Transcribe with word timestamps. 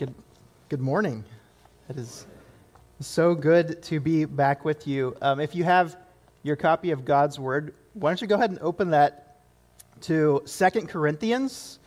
Good, 0.00 0.14
good 0.70 0.80
morning. 0.80 1.24
It 1.90 1.98
is 1.98 2.26
so 3.00 3.34
good 3.34 3.82
to 3.82 4.00
be 4.00 4.24
back 4.24 4.64
with 4.64 4.86
you. 4.86 5.14
Um, 5.20 5.40
if 5.40 5.54
you 5.54 5.62
have 5.64 5.98
your 6.42 6.56
copy 6.56 6.92
of 6.92 7.04
God's 7.04 7.38
Word, 7.38 7.74
why 7.92 8.08
don't 8.08 8.22
you 8.22 8.26
go 8.26 8.36
ahead 8.36 8.48
and 8.48 8.58
open 8.60 8.92
that 8.92 9.42
to 10.00 10.40
Second 10.46 10.88
Corinthians? 10.88 11.80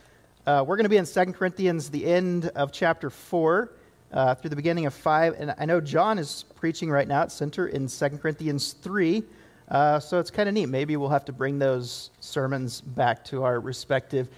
Uh, 0.46 0.64
we're 0.64 0.76
going 0.76 0.84
to 0.84 0.90
be 0.90 0.96
in 0.96 1.06
Second 1.06 1.32
Corinthians, 1.32 1.90
the 1.90 2.06
end 2.06 2.52
of 2.54 2.70
chapter 2.70 3.10
4 3.10 3.72
uh, 4.12 4.36
through 4.36 4.50
the 4.50 4.54
beginning 4.54 4.86
of 4.86 4.94
5. 4.94 5.34
And 5.36 5.52
I 5.58 5.64
know 5.64 5.80
John 5.80 6.16
is 6.16 6.44
preaching 6.54 6.92
right 6.92 7.08
now 7.08 7.22
at 7.22 7.32
Center 7.32 7.66
in 7.66 7.88
Second 7.88 8.18
Corinthians 8.18 8.74
3. 8.74 9.24
Uh, 9.68 9.98
so 9.98 10.20
it's 10.20 10.30
kind 10.30 10.48
of 10.48 10.54
neat. 10.54 10.66
Maybe 10.66 10.96
we'll 10.96 11.08
have 11.08 11.24
to 11.24 11.32
bring 11.32 11.58
those 11.58 12.10
sermons 12.20 12.80
back 12.80 13.24
to 13.24 13.42
our 13.42 13.58
respective 13.58 14.28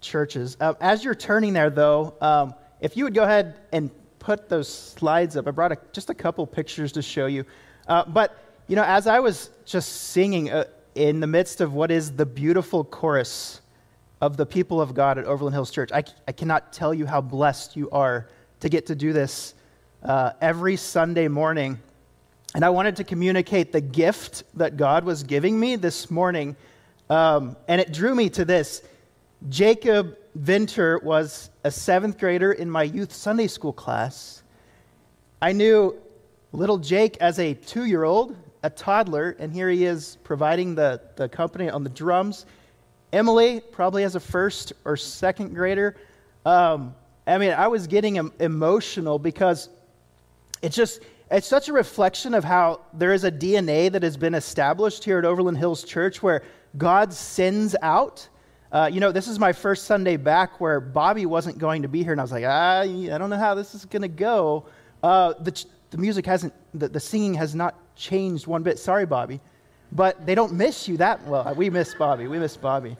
churches. 0.00 0.56
Uh, 0.60 0.74
as 0.80 1.02
you're 1.02 1.16
turning 1.16 1.54
there, 1.54 1.70
though, 1.70 2.14
um, 2.20 2.54
if 2.80 2.96
you 2.96 3.04
would 3.04 3.14
go 3.14 3.24
ahead 3.24 3.60
and 3.72 3.90
put 4.18 4.48
those 4.48 4.68
slides 4.68 5.36
up, 5.36 5.46
I 5.46 5.50
brought 5.50 5.72
a, 5.72 5.78
just 5.92 6.10
a 6.10 6.14
couple 6.14 6.46
pictures 6.46 6.92
to 6.92 7.02
show 7.02 7.26
you. 7.26 7.44
Uh, 7.88 8.04
but, 8.04 8.36
you 8.68 8.76
know, 8.76 8.84
as 8.84 9.06
I 9.06 9.20
was 9.20 9.50
just 9.64 10.10
singing 10.10 10.50
uh, 10.50 10.64
in 10.94 11.20
the 11.20 11.26
midst 11.26 11.60
of 11.60 11.72
what 11.72 11.90
is 11.90 12.12
the 12.12 12.26
beautiful 12.26 12.84
chorus 12.84 13.60
of 14.20 14.36
the 14.36 14.46
people 14.46 14.80
of 14.80 14.94
God 14.94 15.18
at 15.18 15.24
Overland 15.24 15.54
Hills 15.54 15.70
Church, 15.70 15.90
I, 15.92 16.02
I 16.26 16.32
cannot 16.32 16.72
tell 16.72 16.92
you 16.92 17.06
how 17.06 17.20
blessed 17.20 17.76
you 17.76 17.88
are 17.90 18.28
to 18.60 18.68
get 18.68 18.86
to 18.86 18.94
do 18.94 19.12
this 19.12 19.54
uh, 20.02 20.32
every 20.40 20.76
Sunday 20.76 21.28
morning. 21.28 21.78
And 22.54 22.64
I 22.64 22.70
wanted 22.70 22.96
to 22.96 23.04
communicate 23.04 23.72
the 23.72 23.80
gift 23.80 24.44
that 24.54 24.76
God 24.76 25.04
was 25.04 25.22
giving 25.22 25.60
me 25.60 25.76
this 25.76 26.10
morning. 26.10 26.56
Um, 27.10 27.56
and 27.68 27.80
it 27.80 27.92
drew 27.92 28.14
me 28.14 28.30
to 28.30 28.44
this. 28.44 28.82
Jacob 29.48 30.16
Vinter 30.36 31.02
was 31.02 31.50
a 31.64 31.70
seventh 31.70 32.18
grader 32.18 32.52
in 32.52 32.70
my 32.70 32.82
youth 32.82 33.12
Sunday 33.12 33.46
school 33.46 33.72
class. 33.72 34.42
I 35.40 35.52
knew 35.52 35.96
little 36.52 36.78
Jake 36.78 37.16
as 37.18 37.38
a 37.38 37.54
two 37.54 37.84
year 37.84 38.04
old, 38.04 38.36
a 38.62 38.68
toddler, 38.68 39.36
and 39.38 39.52
here 39.52 39.70
he 39.70 39.86
is 39.86 40.18
providing 40.24 40.74
the, 40.74 41.00
the 41.16 41.28
company 41.28 41.70
on 41.70 41.84
the 41.84 41.90
drums. 41.90 42.44
Emily, 43.12 43.60
probably 43.72 44.04
as 44.04 44.14
a 44.14 44.20
first 44.20 44.74
or 44.84 44.96
second 44.96 45.54
grader. 45.54 45.96
Um, 46.44 46.94
I 47.26 47.38
mean, 47.38 47.52
I 47.52 47.68
was 47.68 47.86
getting 47.86 48.30
emotional 48.38 49.18
because 49.18 49.70
it's 50.60 50.76
just, 50.76 51.00
it's 51.30 51.46
such 51.46 51.68
a 51.68 51.72
reflection 51.72 52.34
of 52.34 52.44
how 52.44 52.80
there 52.92 53.14
is 53.14 53.24
a 53.24 53.32
DNA 53.32 53.90
that 53.90 54.02
has 54.02 54.16
been 54.16 54.34
established 54.34 55.02
here 55.02 55.18
at 55.18 55.24
Overland 55.24 55.56
Hills 55.56 55.82
Church 55.82 56.22
where 56.22 56.42
God 56.76 57.12
sends 57.12 57.74
out 57.80 58.28
uh, 58.72 58.90
you 58.92 59.00
know, 59.00 59.12
this 59.12 59.28
is 59.28 59.38
my 59.38 59.52
first 59.52 59.84
Sunday 59.84 60.16
back 60.16 60.60
where 60.60 60.80
Bobby 60.80 61.26
wasn't 61.26 61.58
going 61.58 61.82
to 61.82 61.88
be 61.88 62.02
here, 62.02 62.12
and 62.12 62.20
I 62.20 62.24
was 62.24 62.32
like, 62.32 62.44
ah, 62.46 62.80
I 62.80 63.18
don't 63.18 63.30
know 63.30 63.38
how 63.38 63.54
this 63.54 63.74
is 63.74 63.84
going 63.84 64.02
to 64.02 64.08
go. 64.08 64.66
Uh, 65.02 65.34
the, 65.40 65.64
the 65.90 65.98
music 65.98 66.26
hasn't, 66.26 66.52
the, 66.74 66.88
the 66.88 67.00
singing 67.00 67.34
has 67.34 67.54
not 67.54 67.74
changed 67.96 68.46
one 68.46 68.62
bit. 68.62 68.78
Sorry, 68.78 69.06
Bobby. 69.06 69.40
But 69.92 70.26
they 70.26 70.34
don't 70.34 70.52
miss 70.52 70.88
you 70.88 70.96
that 70.96 71.24
well. 71.26 71.54
We 71.54 71.70
miss 71.70 71.94
Bobby. 71.94 72.26
We 72.26 72.38
miss 72.38 72.56
Bobby. 72.56 72.96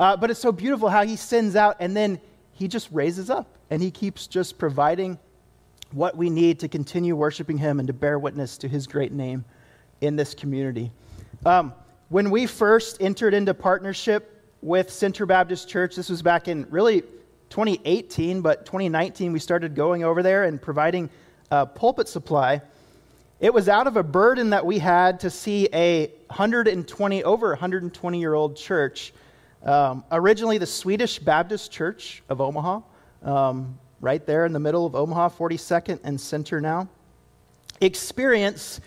Uh, 0.00 0.16
but 0.16 0.30
it's 0.30 0.40
so 0.40 0.50
beautiful 0.50 0.88
how 0.88 1.04
he 1.04 1.16
sends 1.16 1.54
out 1.56 1.76
and 1.78 1.96
then 1.96 2.18
he 2.52 2.66
just 2.66 2.88
raises 2.90 3.30
up 3.30 3.46
and 3.70 3.82
he 3.82 3.90
keeps 3.90 4.26
just 4.26 4.58
providing 4.58 5.18
what 5.92 6.16
we 6.16 6.30
need 6.30 6.58
to 6.60 6.68
continue 6.68 7.14
worshiping 7.14 7.58
him 7.58 7.78
and 7.78 7.86
to 7.86 7.92
bear 7.92 8.18
witness 8.18 8.56
to 8.58 8.68
his 8.68 8.86
great 8.86 9.12
name 9.12 9.44
in 10.00 10.16
this 10.16 10.34
community. 10.34 10.90
Um, 11.44 11.74
when 12.08 12.30
we 12.30 12.46
first 12.46 13.00
entered 13.00 13.34
into 13.34 13.54
partnership 13.54 14.41
with 14.62 14.90
Center 14.90 15.26
Baptist 15.26 15.68
Church. 15.68 15.96
This 15.96 16.08
was 16.08 16.22
back 16.22 16.46
in 16.46 16.66
really 16.70 17.02
2018, 17.50 18.40
but 18.40 18.64
2019 18.64 19.32
we 19.32 19.40
started 19.40 19.74
going 19.74 20.04
over 20.04 20.22
there 20.22 20.44
and 20.44 20.62
providing 20.62 21.10
uh, 21.50 21.66
pulpit 21.66 22.08
supply. 22.08 22.62
It 23.40 23.52
was 23.52 23.68
out 23.68 23.88
of 23.88 23.96
a 23.96 24.04
burden 24.04 24.50
that 24.50 24.64
we 24.64 24.78
had 24.78 25.18
to 25.20 25.30
see 25.30 25.68
a 25.72 26.06
120 26.28 27.24
over 27.24 27.48
120 27.48 28.20
year 28.20 28.34
old 28.34 28.56
church. 28.56 29.12
Um, 29.64 30.04
originally, 30.12 30.58
the 30.58 30.66
Swedish 30.66 31.18
Baptist 31.18 31.72
Church 31.72 32.22
of 32.28 32.40
Omaha, 32.40 32.80
um, 33.22 33.78
right 34.00 34.24
there 34.24 34.46
in 34.46 34.52
the 34.52 34.60
middle 34.60 34.86
of 34.86 34.94
Omaha, 34.94 35.30
42nd 35.30 35.98
and 36.04 36.20
Center 36.20 36.60
now, 36.60 36.88
experience 37.80 38.80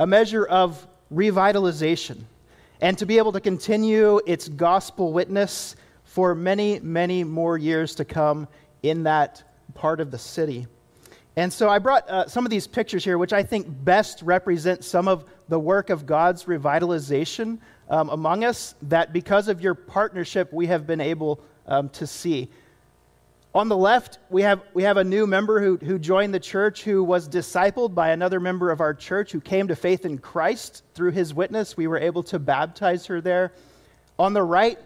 a 0.00 0.06
measure 0.06 0.46
of 0.46 0.86
revitalization 1.12 2.24
and 2.80 2.96
to 2.98 3.06
be 3.06 3.18
able 3.18 3.32
to 3.32 3.40
continue 3.40 4.20
its 4.26 4.48
gospel 4.48 5.12
witness 5.12 5.76
for 6.04 6.34
many, 6.34 6.80
many 6.80 7.24
more 7.24 7.58
years 7.58 7.94
to 7.96 8.04
come 8.04 8.48
in 8.82 9.02
that 9.04 9.42
part 9.74 10.00
of 10.00 10.10
the 10.10 10.18
city. 10.18 10.66
And 11.36 11.52
so 11.52 11.68
I 11.68 11.78
brought 11.78 12.08
uh, 12.08 12.26
some 12.26 12.44
of 12.44 12.50
these 12.50 12.66
pictures 12.66 13.04
here, 13.04 13.16
which 13.16 13.32
I 13.32 13.44
think 13.44 13.66
best 13.68 14.22
represent 14.22 14.82
some 14.82 15.06
of 15.06 15.24
the 15.48 15.58
work 15.58 15.90
of 15.90 16.04
God's 16.04 16.44
revitalization 16.44 17.58
um, 17.88 18.08
among 18.10 18.44
us, 18.44 18.74
that 18.82 19.12
because 19.12 19.48
of 19.48 19.60
your 19.60 19.74
partnership, 19.74 20.52
we 20.52 20.66
have 20.66 20.86
been 20.86 21.00
able 21.00 21.40
um, 21.66 21.88
to 21.90 22.06
see. 22.06 22.48
On 23.54 23.68
the 23.68 23.76
left, 23.76 24.18
we 24.28 24.42
have, 24.42 24.60
we 24.74 24.82
have 24.82 24.98
a 24.98 25.04
new 25.04 25.26
member 25.26 25.60
who, 25.60 25.78
who 25.78 25.98
joined 25.98 26.34
the 26.34 26.40
church 26.40 26.82
who 26.82 27.02
was 27.02 27.28
discipled 27.28 27.94
by 27.94 28.10
another 28.10 28.40
member 28.40 28.70
of 28.70 28.80
our 28.80 28.92
church 28.92 29.32
who 29.32 29.40
came 29.40 29.68
to 29.68 29.76
faith 29.76 30.04
in 30.04 30.18
Christ 30.18 30.82
through 30.94 31.12
his 31.12 31.32
witness. 31.32 31.76
We 31.76 31.86
were 31.86 31.98
able 31.98 32.22
to 32.24 32.38
baptize 32.38 33.06
her 33.06 33.22
there. 33.22 33.52
On 34.18 34.34
the 34.34 34.42
right, 34.42 34.78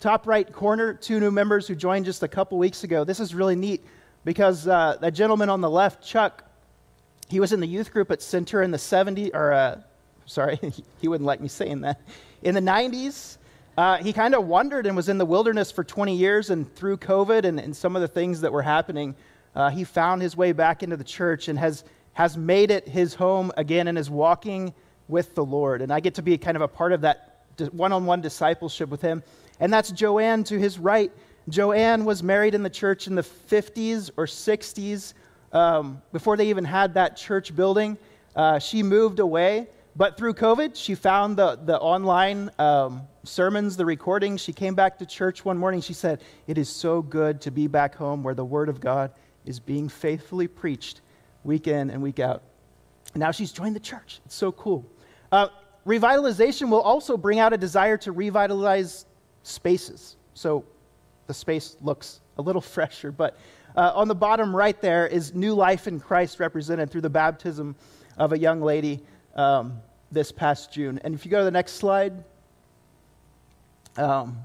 top 0.00 0.26
right 0.26 0.50
corner, 0.52 0.92
two 0.92 1.18
new 1.18 1.30
members 1.30 1.66
who 1.66 1.74
joined 1.74 2.04
just 2.04 2.22
a 2.22 2.28
couple 2.28 2.58
weeks 2.58 2.84
ago. 2.84 3.04
This 3.04 3.20
is 3.20 3.34
really 3.34 3.56
neat 3.56 3.82
because 4.24 4.68
uh, 4.68 4.98
that 5.00 5.14
gentleman 5.14 5.48
on 5.48 5.62
the 5.62 5.70
left, 5.70 6.06
Chuck, 6.06 6.44
he 7.28 7.40
was 7.40 7.54
in 7.54 7.60
the 7.60 7.66
youth 7.66 7.90
group 7.90 8.10
at 8.10 8.20
Center 8.20 8.62
in 8.62 8.70
the 8.70 8.78
70s, 8.78 9.30
or 9.32 9.54
uh, 9.54 9.80
sorry, 10.26 10.58
he 11.00 11.08
wouldn't 11.08 11.26
like 11.26 11.40
me 11.40 11.48
saying 11.48 11.80
that. 11.80 12.02
In 12.42 12.54
the 12.54 12.60
90s, 12.60 13.38
uh, 13.76 13.96
he 13.98 14.12
kind 14.12 14.34
of 14.34 14.46
wandered 14.46 14.86
and 14.86 14.94
was 14.94 15.08
in 15.08 15.18
the 15.18 15.26
wilderness 15.26 15.70
for 15.72 15.82
20 15.82 16.14
years, 16.14 16.50
and 16.50 16.72
through 16.76 16.96
COVID 16.98 17.44
and, 17.44 17.58
and 17.58 17.74
some 17.74 17.96
of 17.96 18.02
the 18.02 18.08
things 18.08 18.40
that 18.40 18.52
were 18.52 18.62
happening, 18.62 19.14
uh, 19.54 19.70
he 19.70 19.84
found 19.84 20.22
his 20.22 20.36
way 20.36 20.52
back 20.52 20.82
into 20.82 20.96
the 20.96 21.04
church 21.04 21.48
and 21.48 21.58
has, 21.58 21.84
has 22.12 22.36
made 22.36 22.70
it 22.70 22.86
his 22.88 23.14
home 23.14 23.50
again 23.56 23.88
and 23.88 23.98
is 23.98 24.08
walking 24.10 24.72
with 25.08 25.34
the 25.34 25.44
Lord. 25.44 25.82
And 25.82 25.92
I 25.92 26.00
get 26.00 26.14
to 26.14 26.22
be 26.22 26.38
kind 26.38 26.56
of 26.56 26.62
a 26.62 26.68
part 26.68 26.92
of 26.92 27.00
that 27.02 27.30
one 27.72 27.92
on 27.92 28.06
one 28.06 28.20
discipleship 28.20 28.88
with 28.88 29.00
him. 29.00 29.22
And 29.60 29.72
that's 29.72 29.90
Joanne 29.90 30.44
to 30.44 30.58
his 30.58 30.78
right. 30.78 31.12
Joanne 31.48 32.04
was 32.04 32.22
married 32.22 32.54
in 32.54 32.62
the 32.62 32.70
church 32.70 33.06
in 33.06 33.14
the 33.14 33.22
50s 33.22 34.10
or 34.16 34.26
60s 34.26 35.14
um, 35.52 36.00
before 36.12 36.36
they 36.36 36.48
even 36.48 36.64
had 36.64 36.94
that 36.94 37.16
church 37.16 37.54
building. 37.54 37.96
Uh, 38.34 38.58
she 38.58 38.82
moved 38.82 39.20
away, 39.20 39.68
but 39.94 40.16
through 40.16 40.34
COVID, 40.34 40.74
she 40.74 40.94
found 40.94 41.36
the, 41.36 41.56
the 41.56 41.78
online 41.78 42.50
um, 42.58 43.02
sermons, 43.24 43.76
the 43.76 43.84
recordings. 43.84 44.40
She 44.40 44.52
came 44.52 44.74
back 44.74 44.98
to 44.98 45.06
church 45.06 45.44
one 45.44 45.58
morning. 45.58 45.80
She 45.80 45.92
said, 45.92 46.22
It 46.46 46.58
is 46.58 46.68
so 46.68 47.02
good 47.02 47.40
to 47.42 47.50
be 47.50 47.66
back 47.66 47.94
home 47.94 48.22
where 48.22 48.34
the 48.34 48.44
Word 48.44 48.68
of 48.68 48.80
God 48.80 49.10
is 49.44 49.58
being 49.58 49.88
faithfully 49.88 50.46
preached 50.46 51.00
week 51.42 51.66
in 51.66 51.90
and 51.90 52.02
week 52.02 52.20
out. 52.20 52.42
And 53.12 53.20
now 53.20 53.30
she's 53.30 53.52
joined 53.52 53.76
the 53.76 53.80
church. 53.80 54.20
It's 54.24 54.34
so 54.34 54.52
cool. 54.52 54.86
Uh, 55.30 55.48
revitalization 55.86 56.70
will 56.70 56.80
also 56.80 57.16
bring 57.16 57.38
out 57.38 57.52
a 57.52 57.58
desire 57.58 57.96
to 57.98 58.12
revitalize 58.12 59.06
spaces. 59.42 60.16
So 60.34 60.64
the 61.26 61.34
space 61.34 61.76
looks 61.80 62.20
a 62.38 62.42
little 62.42 62.60
fresher, 62.62 63.12
but 63.12 63.36
uh, 63.76 63.92
on 63.94 64.08
the 64.08 64.14
bottom 64.14 64.54
right 64.54 64.80
there 64.80 65.06
is 65.06 65.34
new 65.34 65.54
life 65.54 65.88
in 65.88 65.98
Christ 65.98 66.40
represented 66.40 66.90
through 66.90 67.00
the 67.00 67.10
baptism 67.10 67.74
of 68.16 68.32
a 68.32 68.38
young 68.38 68.60
lady 68.60 69.00
um, 69.34 69.80
this 70.12 70.30
past 70.30 70.72
June. 70.72 71.00
And 71.04 71.14
if 71.14 71.24
you 71.24 71.30
go 71.30 71.38
to 71.38 71.44
the 71.44 71.50
next 71.50 71.72
slide, 71.74 72.24
um, 73.96 74.38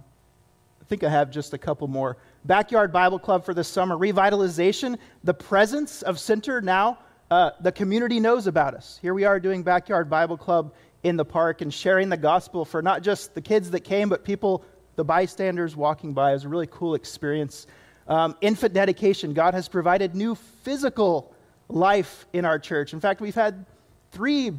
I 0.81 0.85
think 0.85 1.03
I 1.03 1.09
have 1.09 1.31
just 1.31 1.53
a 1.53 1.57
couple 1.57 1.87
more. 1.87 2.17
Backyard 2.45 2.91
Bible 2.91 3.19
Club 3.19 3.45
for 3.45 3.53
the 3.53 3.63
summer. 3.63 3.95
Revitalization, 3.95 4.97
the 5.23 5.33
presence 5.33 6.01
of 6.01 6.19
Center 6.19 6.61
now. 6.61 6.99
Uh, 7.29 7.51
the 7.61 7.71
community 7.71 8.19
knows 8.19 8.47
about 8.47 8.73
us. 8.73 8.97
Here 9.01 9.13
we 9.13 9.23
are 9.23 9.39
doing 9.39 9.61
Backyard 9.61 10.09
Bible 10.09 10.37
Club 10.37 10.73
in 11.03 11.15
the 11.15 11.25
park 11.25 11.61
and 11.61 11.73
sharing 11.73 12.09
the 12.09 12.17
gospel 12.17 12.65
for 12.65 12.81
not 12.81 13.03
just 13.03 13.35
the 13.35 13.41
kids 13.41 13.69
that 13.71 13.81
came, 13.81 14.09
but 14.09 14.23
people, 14.23 14.63
the 14.95 15.03
bystanders 15.03 15.75
walking 15.75 16.13
by. 16.13 16.31
It 16.31 16.33
was 16.33 16.45
a 16.45 16.49
really 16.49 16.67
cool 16.67 16.95
experience. 16.95 17.67
Um, 18.07 18.35
infant 18.41 18.73
dedication. 18.73 19.33
God 19.33 19.53
has 19.53 19.67
provided 19.67 20.15
new 20.15 20.33
physical 20.33 21.33
life 21.67 22.25
in 22.33 22.45
our 22.45 22.57
church. 22.57 22.93
In 22.93 22.99
fact, 22.99 23.21
we've 23.21 23.35
had 23.35 23.65
three 24.11 24.51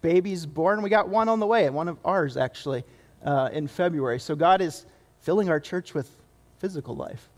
babies 0.00 0.46
born. 0.46 0.82
We 0.82 0.90
got 0.90 1.08
one 1.08 1.28
on 1.28 1.38
the 1.38 1.46
way, 1.46 1.70
one 1.70 1.86
of 1.86 1.98
ours, 2.04 2.36
actually 2.36 2.84
uh, 3.26 3.50
in 3.52 3.66
February. 3.66 4.18
So 4.20 4.34
God 4.34 4.60
is 4.60 4.86
filling 5.20 5.50
our 5.50 5.60
church 5.60 5.92
with 5.92 6.08
physical 6.58 6.96
life. 6.96 7.28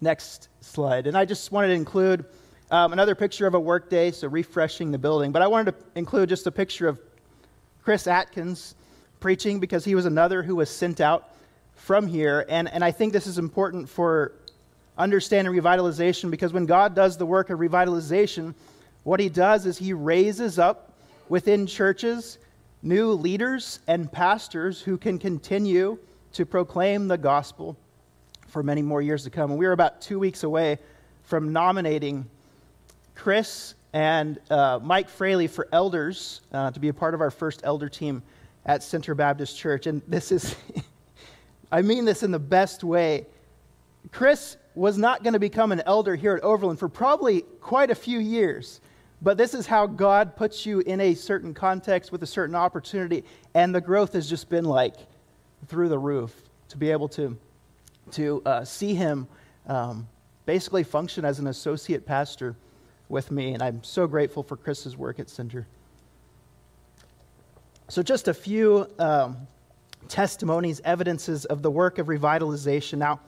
Next 0.00 0.48
slide. 0.60 1.06
And 1.06 1.16
I 1.16 1.24
just 1.24 1.50
wanted 1.50 1.68
to 1.68 1.74
include 1.74 2.24
um, 2.70 2.92
another 2.92 3.14
picture 3.14 3.46
of 3.46 3.54
a 3.54 3.60
workday, 3.60 4.12
so 4.12 4.28
refreshing 4.28 4.92
the 4.92 4.98
building. 4.98 5.32
But 5.32 5.42
I 5.42 5.46
wanted 5.46 5.72
to 5.72 5.84
include 5.96 6.28
just 6.28 6.46
a 6.46 6.52
picture 6.52 6.86
of 6.86 7.00
Chris 7.82 8.06
Atkins 8.06 8.74
preaching 9.18 9.58
because 9.58 9.84
he 9.84 9.94
was 9.94 10.06
another 10.06 10.42
who 10.42 10.56
was 10.56 10.70
sent 10.70 11.00
out 11.00 11.34
from 11.74 12.06
here. 12.06 12.46
And, 12.48 12.68
and 12.68 12.84
I 12.84 12.92
think 12.92 13.12
this 13.12 13.26
is 13.26 13.38
important 13.38 13.88
for 13.88 14.32
understanding 14.96 15.52
revitalization 15.52 16.30
because 16.30 16.52
when 16.52 16.66
God 16.66 16.94
does 16.94 17.16
the 17.16 17.26
work 17.26 17.50
of 17.50 17.58
revitalization, 17.58 18.54
what 19.02 19.18
he 19.18 19.28
does 19.28 19.66
is 19.66 19.78
he 19.78 19.92
raises 19.92 20.58
up 20.58 20.92
within 21.28 21.66
churches 21.66 22.38
new 22.82 23.12
leaders 23.12 23.80
and 23.86 24.10
pastors 24.10 24.80
who 24.80 24.96
can 24.96 25.18
continue 25.18 25.98
to 26.32 26.46
proclaim 26.46 27.08
the 27.08 27.18
gospel 27.18 27.76
for 28.48 28.62
many 28.62 28.82
more 28.82 29.02
years 29.02 29.24
to 29.24 29.30
come. 29.30 29.50
And 29.50 29.58
we're 29.58 29.72
about 29.72 30.00
two 30.00 30.18
weeks 30.18 30.42
away 30.42 30.78
from 31.24 31.52
nominating 31.52 32.28
Chris 33.14 33.74
and 33.92 34.38
uh, 34.50 34.78
Mike 34.82 35.08
Fraley 35.08 35.46
for 35.46 35.68
elders 35.72 36.40
uh, 36.52 36.70
to 36.70 36.80
be 36.80 36.88
a 36.88 36.94
part 36.94 37.14
of 37.14 37.20
our 37.20 37.30
first 37.30 37.60
elder 37.64 37.88
team 37.88 38.22
at 38.66 38.82
Center 38.82 39.14
Baptist 39.14 39.58
Church. 39.58 39.86
And 39.86 40.02
this 40.06 40.32
is, 40.32 40.54
I 41.72 41.82
mean 41.82 42.04
this 42.04 42.22
in 42.22 42.30
the 42.30 42.38
best 42.38 42.84
way. 42.84 43.26
Chris 44.12 44.56
was 44.74 44.96
not 44.96 45.22
going 45.22 45.34
to 45.34 45.38
become 45.38 45.72
an 45.72 45.82
elder 45.84 46.14
here 46.14 46.34
at 46.34 46.42
Overland 46.42 46.78
for 46.78 46.88
probably 46.88 47.42
quite 47.60 47.90
a 47.90 47.94
few 47.94 48.18
years. 48.18 48.80
But 49.22 49.36
this 49.36 49.52
is 49.52 49.66
how 49.66 49.86
God 49.86 50.34
puts 50.34 50.64
you 50.64 50.80
in 50.80 51.00
a 51.00 51.14
certain 51.14 51.52
context 51.52 52.10
with 52.10 52.22
a 52.22 52.26
certain 52.26 52.54
opportunity. 52.54 53.24
And 53.54 53.74
the 53.74 53.80
growth 53.80 54.14
has 54.14 54.28
just 54.28 54.48
been 54.48 54.64
like 54.64 54.94
through 55.66 55.90
the 55.90 55.98
roof 55.98 56.34
to 56.70 56.78
be 56.78 56.90
able 56.90 57.08
to, 57.10 57.36
to 58.12 58.42
uh, 58.46 58.64
see 58.64 58.94
him 58.94 59.28
um, 59.66 60.08
basically 60.46 60.84
function 60.84 61.24
as 61.24 61.38
an 61.38 61.48
associate 61.48 62.06
pastor 62.06 62.56
with 63.10 63.30
me. 63.30 63.52
And 63.52 63.62
I'm 63.62 63.84
so 63.84 64.06
grateful 64.06 64.42
for 64.42 64.56
Chris's 64.56 64.96
work 64.96 65.18
at 65.18 65.28
Center. 65.28 65.66
So, 67.88 68.02
just 68.04 68.28
a 68.28 68.34
few 68.34 68.86
um, 69.00 69.36
testimonies, 70.06 70.80
evidences 70.84 71.44
of 71.44 71.60
the 71.60 71.70
work 71.70 71.98
of 71.98 72.06
revitalization. 72.06 72.98
Now, 72.98 73.20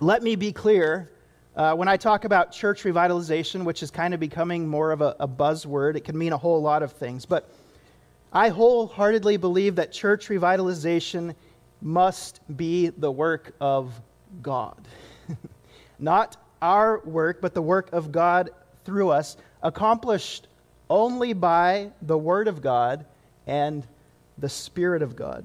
let 0.00 0.22
me 0.22 0.34
be 0.34 0.52
clear 0.52 1.11
uh, 1.54 1.74
when 1.74 1.88
I 1.88 1.96
talk 1.96 2.24
about 2.24 2.50
church 2.52 2.82
revitalization, 2.84 3.64
which 3.64 3.82
is 3.82 3.90
kind 3.90 4.14
of 4.14 4.20
becoming 4.20 4.66
more 4.66 4.90
of 4.90 5.02
a, 5.02 5.14
a 5.20 5.28
buzzword, 5.28 5.96
it 5.96 6.04
can 6.04 6.16
mean 6.16 6.32
a 6.32 6.38
whole 6.38 6.62
lot 6.62 6.82
of 6.82 6.92
things. 6.92 7.26
But 7.26 7.48
I 8.32 8.48
wholeheartedly 8.48 9.36
believe 9.36 9.76
that 9.76 9.92
church 9.92 10.28
revitalization 10.28 11.34
must 11.82 12.40
be 12.56 12.88
the 12.88 13.10
work 13.10 13.54
of 13.60 14.00
God. 14.40 14.88
Not 15.98 16.36
our 16.62 17.00
work, 17.00 17.40
but 17.42 17.52
the 17.52 17.62
work 17.62 17.92
of 17.92 18.12
God 18.12 18.50
through 18.84 19.10
us, 19.10 19.36
accomplished 19.62 20.48
only 20.88 21.32
by 21.32 21.90
the 22.02 22.16
Word 22.16 22.48
of 22.48 22.62
God 22.62 23.04
and 23.46 23.86
the 24.38 24.48
Spirit 24.48 25.02
of 25.02 25.16
God. 25.16 25.44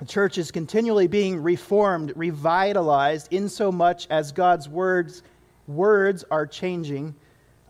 The 0.00 0.06
church 0.06 0.38
is 0.38 0.50
continually 0.50 1.08
being 1.08 1.42
reformed, 1.42 2.14
revitalized, 2.16 3.30
in 3.30 3.50
so 3.50 3.70
much 3.70 4.06
as 4.08 4.32
God's 4.32 4.66
words, 4.66 5.22
words 5.66 6.24
are 6.30 6.46
changing 6.46 7.14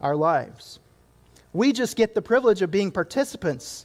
our 0.00 0.15
lives. 0.15 0.79
We 1.53 1.73
just 1.73 1.97
get 1.97 2.15
the 2.15 2.23
privilege 2.23 2.62
of 2.62 2.71
being 2.71 2.93
participants 2.93 3.85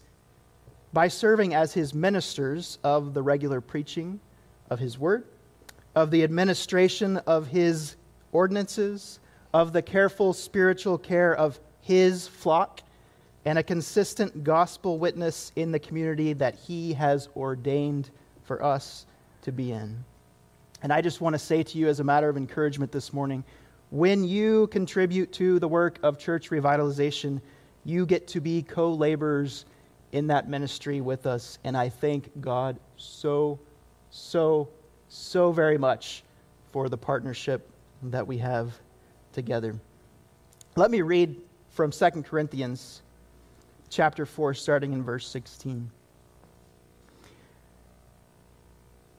by 0.93 1.07
serving 1.07 1.55
as 1.55 1.73
his 1.73 1.95
ministers 1.95 2.77
of 2.83 3.15
the 3.15 3.23
regular 3.23 3.61
preaching 3.61 4.19
of 4.69 4.77
his 4.77 4.99
word, 4.99 5.25
of 5.95 6.11
the 6.11 6.23
administration 6.23 7.17
of 7.17 7.47
his 7.47 7.95
ordinances, 8.31 9.19
of 9.55 9.73
the 9.73 9.81
careful 9.81 10.33
spiritual 10.33 10.99
care 10.99 11.35
of 11.35 11.59
his 11.81 12.27
flock, 12.27 12.83
and 13.43 13.57
a 13.57 13.63
consistent 13.63 14.43
gospel 14.43 14.99
witness 14.99 15.51
in 15.55 15.71
the 15.71 15.79
community 15.79 16.33
that 16.33 16.53
he 16.53 16.93
has 16.93 17.27
ordained 17.35 18.11
for 18.45 18.63
us 18.63 19.05
to 19.41 19.51
be 19.51 19.71
in. 19.71 20.03
And 20.81 20.93
I 20.93 21.01
just 21.01 21.21
want 21.21 21.33
to 21.33 21.39
say 21.39 21.63
to 21.63 21.77
you, 21.77 21.87
as 21.87 21.99
a 21.99 22.03
matter 22.03 22.29
of 22.29 22.37
encouragement 22.37 22.91
this 22.91 23.11
morning, 23.11 23.43
when 23.89 24.23
you 24.23 24.67
contribute 24.67 25.31
to 25.33 25.59
the 25.59 25.67
work 25.67 25.99
of 26.03 26.17
church 26.17 26.49
revitalization, 26.49 27.41
you 27.83 28.05
get 28.05 28.27
to 28.29 28.41
be 28.41 28.61
co 28.61 28.91
laborers 28.91 29.65
in 30.11 30.27
that 30.27 30.49
ministry 30.49 31.01
with 31.01 31.25
us. 31.25 31.59
And 31.63 31.75
I 31.75 31.89
thank 31.89 32.29
God 32.41 32.79
so, 32.97 33.59
so, 34.09 34.69
so 35.09 35.51
very 35.51 35.77
much 35.77 36.23
for 36.71 36.89
the 36.89 36.97
partnership 36.97 37.69
that 38.03 38.25
we 38.25 38.37
have 38.37 38.73
together. 39.33 39.75
Let 40.75 40.91
me 40.91 41.01
read 41.01 41.41
from 41.69 41.91
2 41.91 42.09
Corinthians 42.23 43.01
chapter 43.89 44.25
4, 44.25 44.53
starting 44.53 44.93
in 44.93 45.03
verse 45.03 45.27
16. 45.27 45.89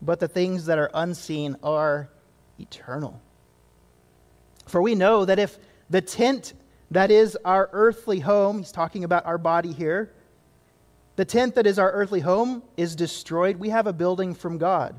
but 0.00 0.20
the 0.20 0.28
things 0.28 0.66
that 0.66 0.78
are 0.78 0.90
unseen 0.94 1.56
are 1.62 2.08
eternal. 2.58 3.20
For 4.66 4.82
we 4.82 4.94
know 4.94 5.24
that 5.24 5.38
if 5.38 5.58
the 5.90 6.00
tent 6.00 6.54
that 6.90 7.10
is 7.10 7.36
our 7.44 7.68
earthly 7.72 8.20
home, 8.20 8.58
he's 8.58 8.72
talking 8.72 9.04
about 9.04 9.26
our 9.26 9.38
body 9.38 9.72
here, 9.72 10.12
the 11.16 11.24
tent 11.24 11.54
that 11.56 11.66
is 11.66 11.78
our 11.78 11.90
earthly 11.90 12.20
home 12.20 12.62
is 12.76 12.94
destroyed, 12.94 13.56
we 13.56 13.70
have 13.70 13.86
a 13.86 13.92
building 13.92 14.34
from 14.34 14.58
God, 14.58 14.98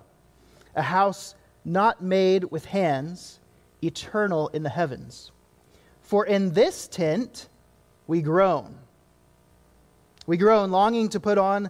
a 0.76 0.82
house 0.82 1.36
not 1.64 2.04
made 2.04 2.46
with 2.46 2.66
hands, 2.66 3.40
eternal 3.84 4.50
in 4.50 4.64
the 4.64 4.70
heavens. 4.70 5.32
For 6.02 6.26
in 6.26 6.54
this 6.54 6.88
tent 6.88 7.48
we 8.08 8.22
groan. 8.22 8.78
We 10.26 10.38
groan, 10.38 10.72
longing 10.72 11.10
to 11.10 11.20
put 11.20 11.38
on 11.38 11.70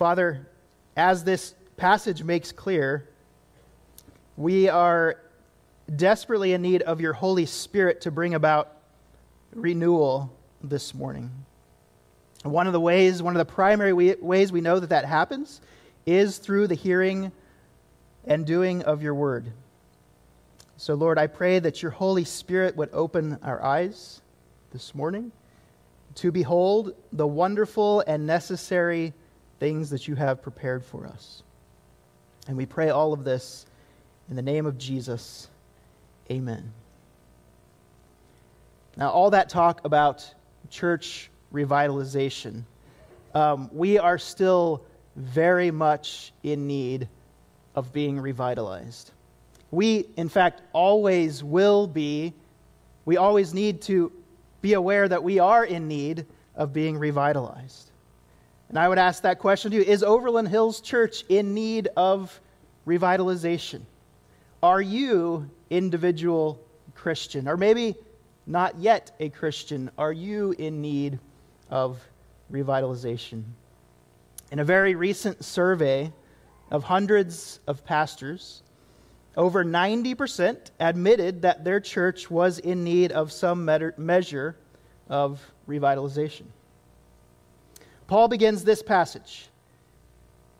Father, 0.00 0.48
as 0.96 1.24
this 1.24 1.54
passage 1.76 2.22
makes 2.22 2.52
clear, 2.52 3.06
we 4.34 4.66
are 4.66 5.20
desperately 5.94 6.54
in 6.54 6.62
need 6.62 6.80
of 6.80 7.02
your 7.02 7.12
Holy 7.12 7.44
Spirit 7.44 8.00
to 8.00 8.10
bring 8.10 8.32
about 8.32 8.78
renewal 9.52 10.34
this 10.64 10.94
morning. 10.94 11.30
One 12.44 12.66
of 12.66 12.72
the 12.72 12.80
ways, 12.80 13.22
one 13.22 13.36
of 13.36 13.46
the 13.46 13.52
primary 13.52 13.92
ways 13.92 14.50
we 14.50 14.62
know 14.62 14.80
that 14.80 14.88
that 14.88 15.04
happens 15.04 15.60
is 16.06 16.38
through 16.38 16.68
the 16.68 16.74
hearing 16.74 17.30
and 18.24 18.46
doing 18.46 18.82
of 18.84 19.02
your 19.02 19.14
word. 19.14 19.52
So, 20.78 20.94
Lord, 20.94 21.18
I 21.18 21.26
pray 21.26 21.58
that 21.58 21.82
your 21.82 21.90
Holy 21.90 22.24
Spirit 22.24 22.74
would 22.74 22.88
open 22.94 23.38
our 23.42 23.62
eyes 23.62 24.22
this 24.72 24.94
morning 24.94 25.30
to 26.14 26.32
behold 26.32 26.94
the 27.12 27.26
wonderful 27.26 28.02
and 28.06 28.26
necessary 28.26 29.12
things 29.60 29.90
that 29.90 30.08
you 30.08 30.16
have 30.16 30.42
prepared 30.42 30.84
for 30.84 31.06
us. 31.06 31.44
And 32.48 32.56
we 32.56 32.66
pray 32.66 32.88
all 32.88 33.12
of 33.12 33.22
this 33.22 33.66
in 34.28 34.34
the 34.34 34.42
name 34.42 34.66
of 34.66 34.78
Jesus. 34.78 35.48
Amen. 36.30 36.72
Now, 38.96 39.10
all 39.10 39.30
that 39.30 39.48
talk 39.48 39.84
about 39.84 40.34
church 40.70 41.30
revitalization, 41.52 42.62
um, 43.34 43.70
we 43.72 43.98
are 43.98 44.18
still 44.18 44.82
very 45.14 45.70
much 45.70 46.32
in 46.42 46.66
need 46.66 47.08
of 47.74 47.92
being 47.92 48.18
revitalized. 48.18 49.12
We, 49.70 50.06
in 50.16 50.28
fact, 50.28 50.62
always 50.72 51.44
will 51.44 51.86
be, 51.86 52.32
we 53.04 53.16
always 53.16 53.54
need 53.54 53.82
to 53.82 54.10
be 54.62 54.72
aware 54.72 55.08
that 55.08 55.22
we 55.22 55.38
are 55.38 55.64
in 55.64 55.86
need 55.86 56.26
of 56.56 56.72
being 56.72 56.98
revitalized. 56.98 57.89
And 58.70 58.78
I 58.78 58.88
would 58.88 58.98
ask 58.98 59.24
that 59.24 59.40
question 59.40 59.72
to 59.72 59.76
you 59.76 59.82
Is 59.82 60.04
Overland 60.04 60.48
Hills 60.48 60.80
Church 60.80 61.24
in 61.28 61.54
need 61.54 61.88
of 61.96 62.40
revitalization? 62.86 63.82
Are 64.62 64.80
you 64.80 65.50
individual 65.70 66.64
Christian? 66.94 67.48
Or 67.48 67.56
maybe 67.56 67.96
not 68.46 68.78
yet 68.78 69.10
a 69.18 69.28
Christian. 69.28 69.90
Are 69.98 70.12
you 70.12 70.52
in 70.52 70.80
need 70.80 71.18
of 71.68 72.00
revitalization? 72.52 73.42
In 74.52 74.60
a 74.60 74.64
very 74.64 74.94
recent 74.94 75.44
survey 75.44 76.12
of 76.70 76.84
hundreds 76.84 77.58
of 77.66 77.84
pastors, 77.84 78.62
over 79.36 79.64
90% 79.64 80.70
admitted 80.78 81.42
that 81.42 81.64
their 81.64 81.80
church 81.80 82.30
was 82.30 82.60
in 82.60 82.84
need 82.84 83.10
of 83.10 83.32
some 83.32 83.64
measure 83.64 84.56
of 85.08 85.40
revitalization. 85.68 86.44
Paul 88.10 88.26
begins 88.26 88.64
this 88.64 88.82
passage 88.82 89.46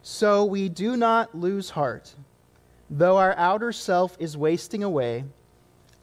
So 0.02 0.45
we 0.45 0.69
do 0.69 0.97
not 0.97 1.35
lose 1.35 1.69
heart. 1.69 2.14
Though 2.88 3.16
our 3.16 3.35
outer 3.37 3.73
self 3.73 4.16
is 4.21 4.37
wasting 4.37 4.85
away, 4.85 5.25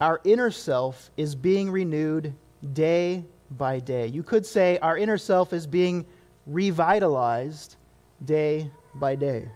our 0.01 0.19
inner 0.25 0.51
self 0.51 1.09
is 1.15 1.35
being 1.35 1.71
renewed 1.71 2.33
day 2.73 3.23
by 3.49 3.79
day. 3.79 4.07
You 4.07 4.23
could 4.23 4.45
say 4.45 4.77
our 4.79 4.97
inner 4.97 5.17
self 5.17 5.53
is 5.53 5.65
being 5.65 6.05
revitalized 6.47 7.77
day 8.25 8.69
by 8.95 9.15
day. 9.15 9.47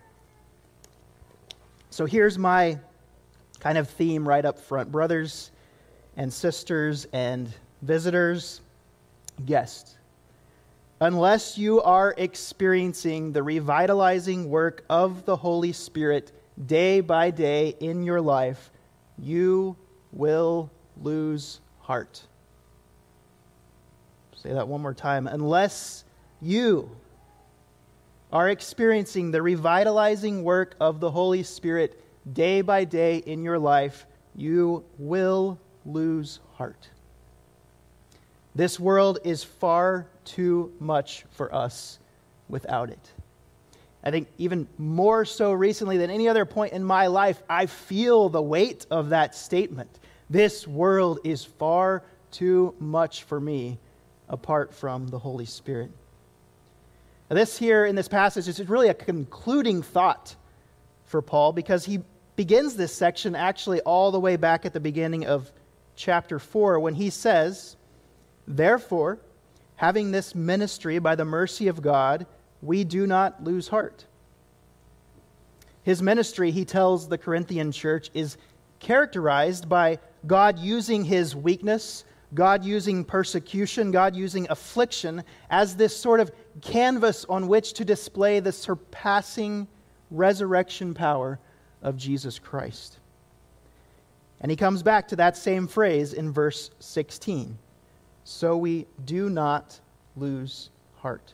So 1.89 2.05
here's 2.05 2.37
my 2.37 2.79
kind 3.59 3.77
of 3.77 3.89
theme 3.89 4.25
right 4.25 4.45
up 4.45 4.59
front 4.59 4.93
brothers 4.93 5.51
and 6.15 6.31
sisters 6.31 7.05
and 7.11 7.53
visitors, 7.81 8.61
guests. 9.45 9.97
Unless 11.01 11.57
you 11.57 11.81
are 11.81 12.13
experiencing 12.15 13.31
the 13.31 13.41
revitalizing 13.41 14.47
work 14.47 14.85
of 14.87 15.25
the 15.25 15.35
Holy 15.35 15.73
Spirit 15.73 16.31
day 16.67 17.01
by 17.01 17.31
day 17.31 17.75
in 17.79 18.03
your 18.03 18.21
life, 18.21 18.69
you 19.17 19.75
will 20.11 20.69
lose 21.01 21.59
heart. 21.79 22.21
Say 24.35 24.53
that 24.53 24.67
one 24.67 24.83
more 24.83 24.93
time. 24.93 25.25
Unless 25.25 26.03
you 26.39 26.95
are 28.31 28.49
experiencing 28.49 29.31
the 29.31 29.41
revitalizing 29.41 30.43
work 30.43 30.75
of 30.79 30.99
the 30.99 31.09
Holy 31.09 31.41
Spirit 31.41 31.99
day 32.31 32.61
by 32.61 32.83
day 32.83 33.17
in 33.17 33.43
your 33.43 33.57
life, 33.57 34.05
you 34.35 34.85
will 34.99 35.57
lose 35.83 36.41
heart. 36.53 36.89
This 38.53 38.79
world 38.79 39.19
is 39.23 39.43
far 39.43 40.07
too 40.25 40.71
much 40.79 41.25
for 41.31 41.53
us 41.53 41.99
without 42.49 42.89
it. 42.89 43.11
I 44.03 44.11
think 44.11 44.27
even 44.37 44.67
more 44.77 45.25
so 45.25 45.51
recently 45.53 45.97
than 45.97 46.09
any 46.09 46.27
other 46.27 46.45
point 46.45 46.73
in 46.73 46.83
my 46.83 47.07
life, 47.07 47.41
I 47.49 47.67
feel 47.67 48.29
the 48.29 48.41
weight 48.41 48.85
of 48.89 49.09
that 49.09 49.35
statement. 49.35 49.89
This 50.29 50.67
world 50.67 51.19
is 51.23 51.45
far 51.45 52.03
too 52.31 52.73
much 52.79 53.23
for 53.23 53.39
me 53.39 53.77
apart 54.27 54.73
from 54.73 55.07
the 55.07 55.19
Holy 55.19 55.45
Spirit. 55.45 55.91
Now, 57.29 57.35
this 57.35 57.57
here 57.57 57.85
in 57.85 57.95
this 57.95 58.07
passage 58.07 58.47
is 58.47 58.59
really 58.67 58.89
a 58.89 58.93
concluding 58.93 59.81
thought 59.81 60.35
for 61.05 61.21
Paul 61.21 61.53
because 61.53 61.85
he 61.85 62.01
begins 62.35 62.75
this 62.75 62.93
section 62.93 63.35
actually 63.35 63.81
all 63.81 64.11
the 64.11 64.19
way 64.19 64.35
back 64.35 64.65
at 64.65 64.73
the 64.73 64.79
beginning 64.79 65.25
of 65.25 65.51
chapter 65.95 66.39
4 66.39 66.79
when 66.79 66.95
he 66.95 67.09
says, 67.09 67.75
Therefore, 68.55 69.17
having 69.77 70.11
this 70.11 70.35
ministry 70.35 70.99
by 70.99 71.15
the 71.15 71.25
mercy 71.25 71.69
of 71.69 71.81
God, 71.81 72.25
we 72.61 72.83
do 72.83 73.07
not 73.07 73.43
lose 73.43 73.69
heart. 73.69 74.05
His 75.83 76.01
ministry, 76.01 76.51
he 76.51 76.65
tells 76.65 77.07
the 77.07 77.17
Corinthian 77.17 77.71
church, 77.71 78.11
is 78.13 78.37
characterized 78.79 79.69
by 79.69 79.99
God 80.27 80.59
using 80.59 81.05
his 81.05 81.35
weakness, 81.35 82.03
God 82.33 82.65
using 82.65 83.05
persecution, 83.05 83.89
God 83.89 84.15
using 84.15 84.47
affliction 84.49 85.23
as 85.49 85.75
this 85.75 85.95
sort 85.95 86.19
of 86.19 86.31
canvas 86.61 87.25
on 87.29 87.47
which 87.47 87.73
to 87.73 87.85
display 87.85 88.41
the 88.41 88.51
surpassing 88.51 89.67
resurrection 90.11 90.93
power 90.93 91.39
of 91.81 91.95
Jesus 91.95 92.37
Christ. 92.37 92.99
And 94.41 94.51
he 94.51 94.57
comes 94.57 94.83
back 94.83 95.07
to 95.07 95.15
that 95.15 95.37
same 95.37 95.67
phrase 95.67 96.13
in 96.13 96.31
verse 96.31 96.71
16. 96.79 97.57
So 98.23 98.57
we 98.57 98.87
do 99.03 99.29
not 99.29 99.79
lose 100.15 100.69
heart. 100.97 101.33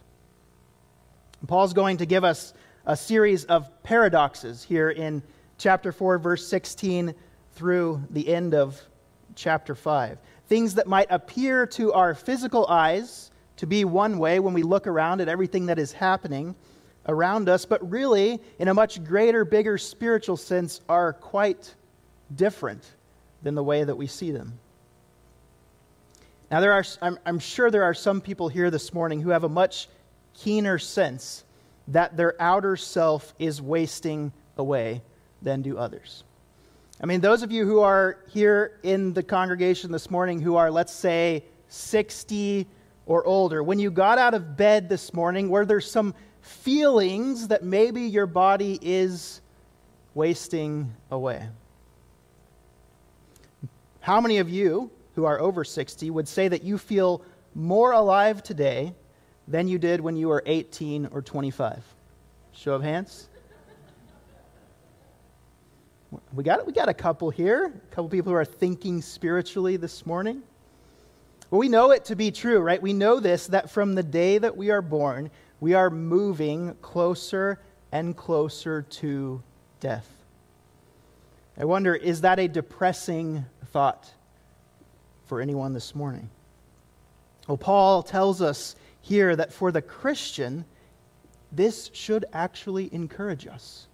Paul's 1.46 1.74
going 1.74 1.98
to 1.98 2.06
give 2.06 2.24
us 2.24 2.54
a 2.86 2.96
series 2.96 3.44
of 3.46 3.84
paradoxes 3.84 4.64
here 4.64 4.90
in 4.90 5.22
chapter 5.58 5.92
4, 5.92 6.18
verse 6.18 6.48
16 6.48 7.14
through 7.54 8.04
the 8.10 8.28
end 8.34 8.54
of 8.54 8.82
chapter 9.36 9.76
5. 9.76 10.18
Things 10.48 10.76
that 10.76 10.88
might 10.88 11.08
appear 11.10 11.66
to 11.68 11.94
our 11.94 12.16
physical 12.16 12.66
eyes 12.68 13.32
to 13.58 13.68
be 13.68 13.86
one 13.86 14.18
way 14.20 14.40
when 14.40 14.54
we 14.54 14.64
look 14.64 14.88
around 14.88 15.20
at 15.20 15.28
everything 15.28 15.66
that 15.66 15.80
is 15.80 15.92
happening 15.92 16.56
around 17.08 17.50
us, 17.50 17.66
but 17.66 17.90
really, 17.90 18.40
in 18.60 18.68
a 18.68 18.74
much 18.74 19.04
greater, 19.04 19.46
bigger 19.46 19.78
spiritual 19.78 20.38
sense, 20.38 20.82
are 20.88 21.14
quite 21.14 21.74
different 22.36 22.84
than 23.44 23.56
the 23.56 23.64
way 23.64 23.84
that 23.84 23.96
we 23.96 24.08
see 24.08 24.32
them. 24.32 24.60
Now, 26.50 26.62
there 26.62 26.72
are, 26.72 26.86
I'm, 27.02 27.20
I'm 27.26 27.40
sure 27.40 27.70
there 27.70 27.84
are 27.84 27.94
some 27.94 28.22
people 28.22 28.48
here 28.48 28.72
this 28.72 28.94
morning 28.94 29.22
who 29.22 29.32
have 29.32 29.44
a 29.44 29.50
much 29.50 29.90
keener 30.34 30.80
sense 30.80 31.44
that 31.90 32.16
their 32.16 32.42
outer 32.42 32.78
self 32.78 33.34
is 33.38 33.62
wasting 33.62 34.32
away 34.58 35.02
than 35.42 35.62
do 35.62 35.78
others. 35.78 36.24
I 37.02 37.06
mean, 37.06 37.22
those 37.22 37.44
of 37.44 37.52
you 37.52 37.66
who 37.66 37.82
are 37.82 38.18
here 38.30 38.80
in 38.82 39.14
the 39.14 39.24
congregation 39.24 39.92
this 39.92 40.10
morning 40.10 40.42
who 40.42 40.56
are, 40.56 40.72
let's 40.72 40.94
say, 40.94 41.44
60 41.68 42.66
or 43.06 43.26
older, 43.26 43.62
when 43.62 43.78
you 43.78 43.92
got 43.92 44.18
out 44.18 44.34
of 44.34 44.56
bed 44.56 44.90
this 44.90 45.14
morning, 45.14 45.50
were 45.50 45.66
there 45.66 45.82
some 45.82 46.16
feelings 46.42 47.50
that 47.50 47.64
maybe 47.64 48.04
your 48.04 48.26
body 48.26 48.80
is 48.82 49.42
wasting 50.16 50.94
away? 51.12 51.48
How 54.00 54.22
many 54.22 54.38
of 54.38 54.50
you 54.50 54.90
who 55.18 55.26
are 55.26 55.42
over 55.42 55.64
60 55.64 56.12
would 56.12 56.28
say 56.28 56.48
that 56.48 56.64
you 56.64 56.78
feel 56.78 57.24
more 57.56 57.92
alive 57.92 58.44
today 58.44 58.94
than 59.48 59.68
you 59.68 59.80
did 59.80 60.00
when 60.00 60.16
you 60.16 60.28
were 60.28 60.44
18 60.46 61.08
or 61.08 61.24
25? 61.24 61.84
Show 62.52 62.76
of 62.76 62.84
hands. 62.84 63.28
We 66.36 66.44
got, 66.44 66.68
we 66.68 66.72
got 66.72 66.88
a 66.88 66.94
couple 66.94 67.32
here, 67.32 67.66
a 67.66 67.96
couple 67.96 68.10
people 68.10 68.32
who 68.32 68.38
are 68.38 68.46
thinking 68.46 69.02
spiritually 69.02 69.76
this 69.76 70.06
morning. 70.06 70.44
Well, 71.50 71.58
we 71.58 71.68
know 71.68 71.90
it 71.90 72.06
to 72.06 72.16
be 72.16 72.30
true, 72.30 72.60
right? 72.60 72.80
We 72.80 72.94
know 72.94 73.20
this 73.20 73.48
that 73.48 73.72
from 73.72 73.96
the 73.96 74.04
day 74.04 74.38
that 74.38 74.56
we 74.56 74.70
are 74.70 74.84
born, 74.84 75.32
we 75.60 75.74
are 75.74 75.90
moving 75.90 76.76
closer 76.84 77.60
and 77.92 78.16
closer 78.16 78.84
to 78.84 79.42
death. 79.80 80.08
I 81.58 81.66
wonder, 81.66 81.96
is 81.96 82.22
that 82.22 82.38
a 82.38 82.48
depressing 82.48 83.48
thought 83.72 84.14
for 85.28 85.42
anyone 85.42 85.74
this 85.74 85.94
morning? 85.94 86.30
Well, 87.48 87.58
Paul 87.58 88.04
tells 88.04 88.42
us 88.42 88.76
here 89.02 89.36
that 89.36 89.54
for 89.54 89.72
the 89.72 89.82
Christian, 89.82 90.66
this 91.52 91.90
should 91.94 92.26
actually 92.34 92.94
encourage 92.94 93.48
us 93.48 93.88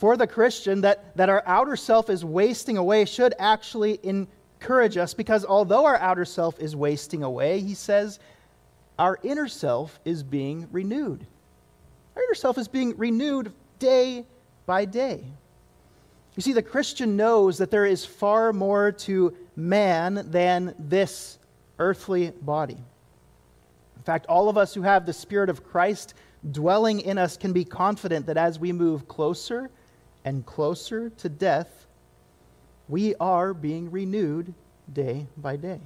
for 0.00 0.16
the 0.16 0.26
Christian 0.26 0.80
that, 0.80 1.14
that 1.18 1.28
our 1.28 1.42
outer 1.44 1.76
self 1.76 2.08
is 2.08 2.24
wasting 2.24 2.78
away 2.78 3.04
should 3.04 3.34
actually 3.38 4.00
encourage 4.02 4.96
us 4.96 5.12
because 5.12 5.44
although 5.44 5.84
our 5.84 5.98
outer 5.98 6.24
self 6.24 6.58
is 6.58 6.74
wasting 6.74 7.22
away, 7.22 7.60
he 7.60 7.74
says 7.74 8.18
our 8.98 9.18
inner 9.22 9.46
self 9.46 10.00
is 10.06 10.22
being 10.22 10.66
renewed. 10.72 11.26
Our 12.16 12.22
inner 12.22 12.34
self 12.34 12.56
is 12.56 12.66
being 12.66 12.96
renewed 12.96 13.52
day 13.78 14.24
by 14.64 14.86
day. 14.86 15.22
You 16.34 16.40
see, 16.40 16.54
the 16.54 16.62
Christian 16.62 17.14
knows 17.14 17.58
that 17.58 17.70
there 17.70 17.84
is 17.84 18.02
far 18.02 18.54
more 18.54 18.92
to 18.92 19.36
man 19.60 20.26
than 20.30 20.74
this 20.78 21.38
earthly 21.78 22.30
body. 22.30 22.78
In 23.96 24.02
fact, 24.02 24.26
all 24.26 24.48
of 24.48 24.56
us 24.56 24.74
who 24.74 24.82
have 24.82 25.06
the 25.06 25.12
Spirit 25.12 25.50
of 25.50 25.64
Christ 25.64 26.14
dwelling 26.50 27.00
in 27.00 27.18
us 27.18 27.36
can 27.36 27.52
be 27.52 27.64
confident 27.64 28.26
that 28.26 28.36
as 28.36 28.58
we 28.58 28.72
move 28.72 29.06
closer 29.08 29.70
and 30.24 30.44
closer 30.46 31.10
to 31.10 31.28
death, 31.28 31.86
we 32.88 33.14
are 33.16 33.54
being 33.54 33.90
renewed 33.90 34.54
day 34.92 35.26
by 35.36 35.56
day. 35.56 35.80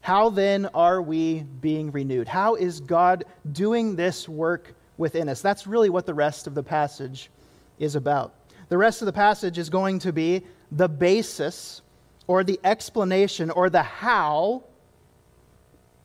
How 0.00 0.30
then 0.30 0.66
are 0.74 1.00
we 1.02 1.40
being 1.60 1.92
renewed? 1.92 2.26
How 2.26 2.54
is 2.54 2.80
God 2.80 3.24
doing 3.52 3.96
this 3.96 4.28
work 4.28 4.74
within 4.96 5.28
us? 5.28 5.42
That's 5.42 5.66
really 5.66 5.90
what 5.90 6.06
the 6.06 6.14
rest 6.14 6.46
of 6.46 6.54
the 6.54 6.62
passage 6.62 7.30
is 7.78 7.96
about. 7.96 8.34
The 8.68 8.78
rest 8.78 9.02
of 9.02 9.06
the 9.06 9.12
passage 9.12 9.58
is 9.58 9.68
going 9.68 9.98
to 10.00 10.12
be 10.12 10.42
the 10.72 10.88
basis 10.88 11.82
or 12.30 12.44
the 12.44 12.60
explanation 12.62 13.50
or 13.50 13.68
the 13.68 13.82
how 13.82 14.62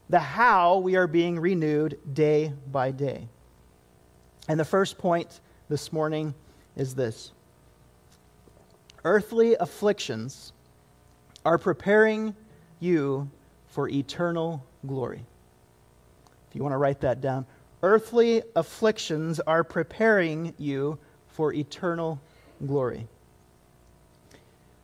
the 0.10 0.18
how 0.18 0.80
we 0.80 0.96
are 0.96 1.06
being 1.06 1.40
renewed 1.40 2.00
day 2.16 2.52
by 2.72 2.90
day. 2.90 3.28
And 4.48 4.60
the 4.60 4.66
first 4.66 4.98
point 4.98 5.40
this 5.70 5.94
morning 5.94 6.34
is 6.76 6.96
this 6.96 7.32
Earthly 9.04 9.56
afflictions 9.60 10.52
are 11.46 11.60
preparing 11.60 12.36
you 12.80 13.30
for 13.68 13.88
eternal 13.88 14.66
glory. 14.88 15.24
If 16.50 16.56
you 16.56 16.64
want 16.64 16.74
to 16.74 16.78
write 16.78 17.02
that 17.02 17.22
down, 17.22 17.46
earthly 17.84 18.42
afflictions 18.56 19.40
are 19.42 19.64
preparing 19.64 20.56
you 20.58 20.98
for 21.28 21.54
eternal 21.54 22.20
glory. 22.66 23.08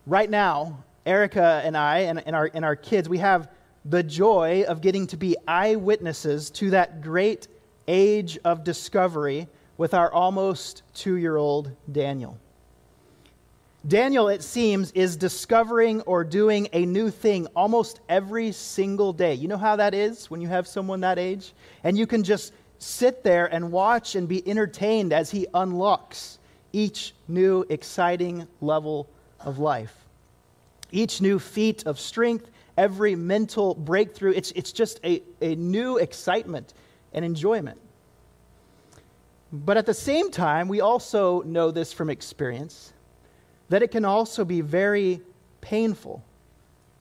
Right 0.05 0.29
now, 0.29 0.83
Erica 1.05 1.61
and 1.63 1.75
I 1.75 1.99
and, 1.99 2.21
and, 2.25 2.35
our, 2.35 2.49
and 2.53 2.63
our 2.63 2.75
kids, 2.75 3.09
we 3.09 3.17
have 3.19 3.49
the 3.85 4.03
joy 4.03 4.63
of 4.67 4.81
getting 4.81 5.07
to 5.07 5.17
be 5.17 5.35
eyewitnesses 5.47 6.49
to 6.51 6.71
that 6.71 7.01
great 7.01 7.47
age 7.87 8.37
of 8.45 8.63
discovery 8.63 9.47
with 9.77 9.93
our 9.93 10.11
almost 10.11 10.83
two 10.93 11.15
year 11.15 11.37
old 11.37 11.71
Daniel. 11.91 12.37
Daniel, 13.87 14.27
it 14.27 14.43
seems, 14.43 14.91
is 14.91 15.17
discovering 15.17 16.01
or 16.01 16.23
doing 16.23 16.69
a 16.71 16.85
new 16.85 17.09
thing 17.09 17.47
almost 17.55 17.99
every 18.07 18.51
single 18.51 19.11
day. 19.11 19.33
You 19.33 19.47
know 19.47 19.57
how 19.57 19.75
that 19.77 19.95
is 19.95 20.29
when 20.29 20.39
you 20.39 20.47
have 20.49 20.67
someone 20.67 21.01
that 21.01 21.17
age? 21.17 21.53
And 21.83 21.97
you 21.97 22.05
can 22.05 22.23
just 22.23 22.53
sit 22.77 23.23
there 23.23 23.51
and 23.51 23.71
watch 23.71 24.13
and 24.13 24.27
be 24.27 24.47
entertained 24.47 25.13
as 25.13 25.31
he 25.31 25.47
unlocks 25.55 26.37
each 26.71 27.15
new 27.27 27.65
exciting 27.69 28.47
level 28.59 29.09
of 29.39 29.57
life. 29.57 30.00
Each 30.91 31.21
new 31.21 31.39
feat 31.39 31.85
of 31.85 31.99
strength, 31.99 32.51
every 32.77 33.15
mental 33.15 33.75
breakthrough, 33.75 34.31
it's, 34.31 34.51
it's 34.51 34.71
just 34.71 34.99
a, 35.03 35.23
a 35.41 35.55
new 35.55 35.97
excitement 35.97 36.73
and 37.13 37.23
enjoyment. 37.23 37.79
But 39.53 39.77
at 39.77 39.85
the 39.85 39.93
same 39.93 40.31
time, 40.31 40.67
we 40.67 40.81
also 40.81 41.41
know 41.41 41.71
this 41.71 41.91
from 41.91 42.09
experience 42.09 42.93
that 43.69 43.81
it 43.83 43.91
can 43.91 44.05
also 44.05 44.45
be 44.45 44.61
very 44.61 45.21
painful 45.61 46.23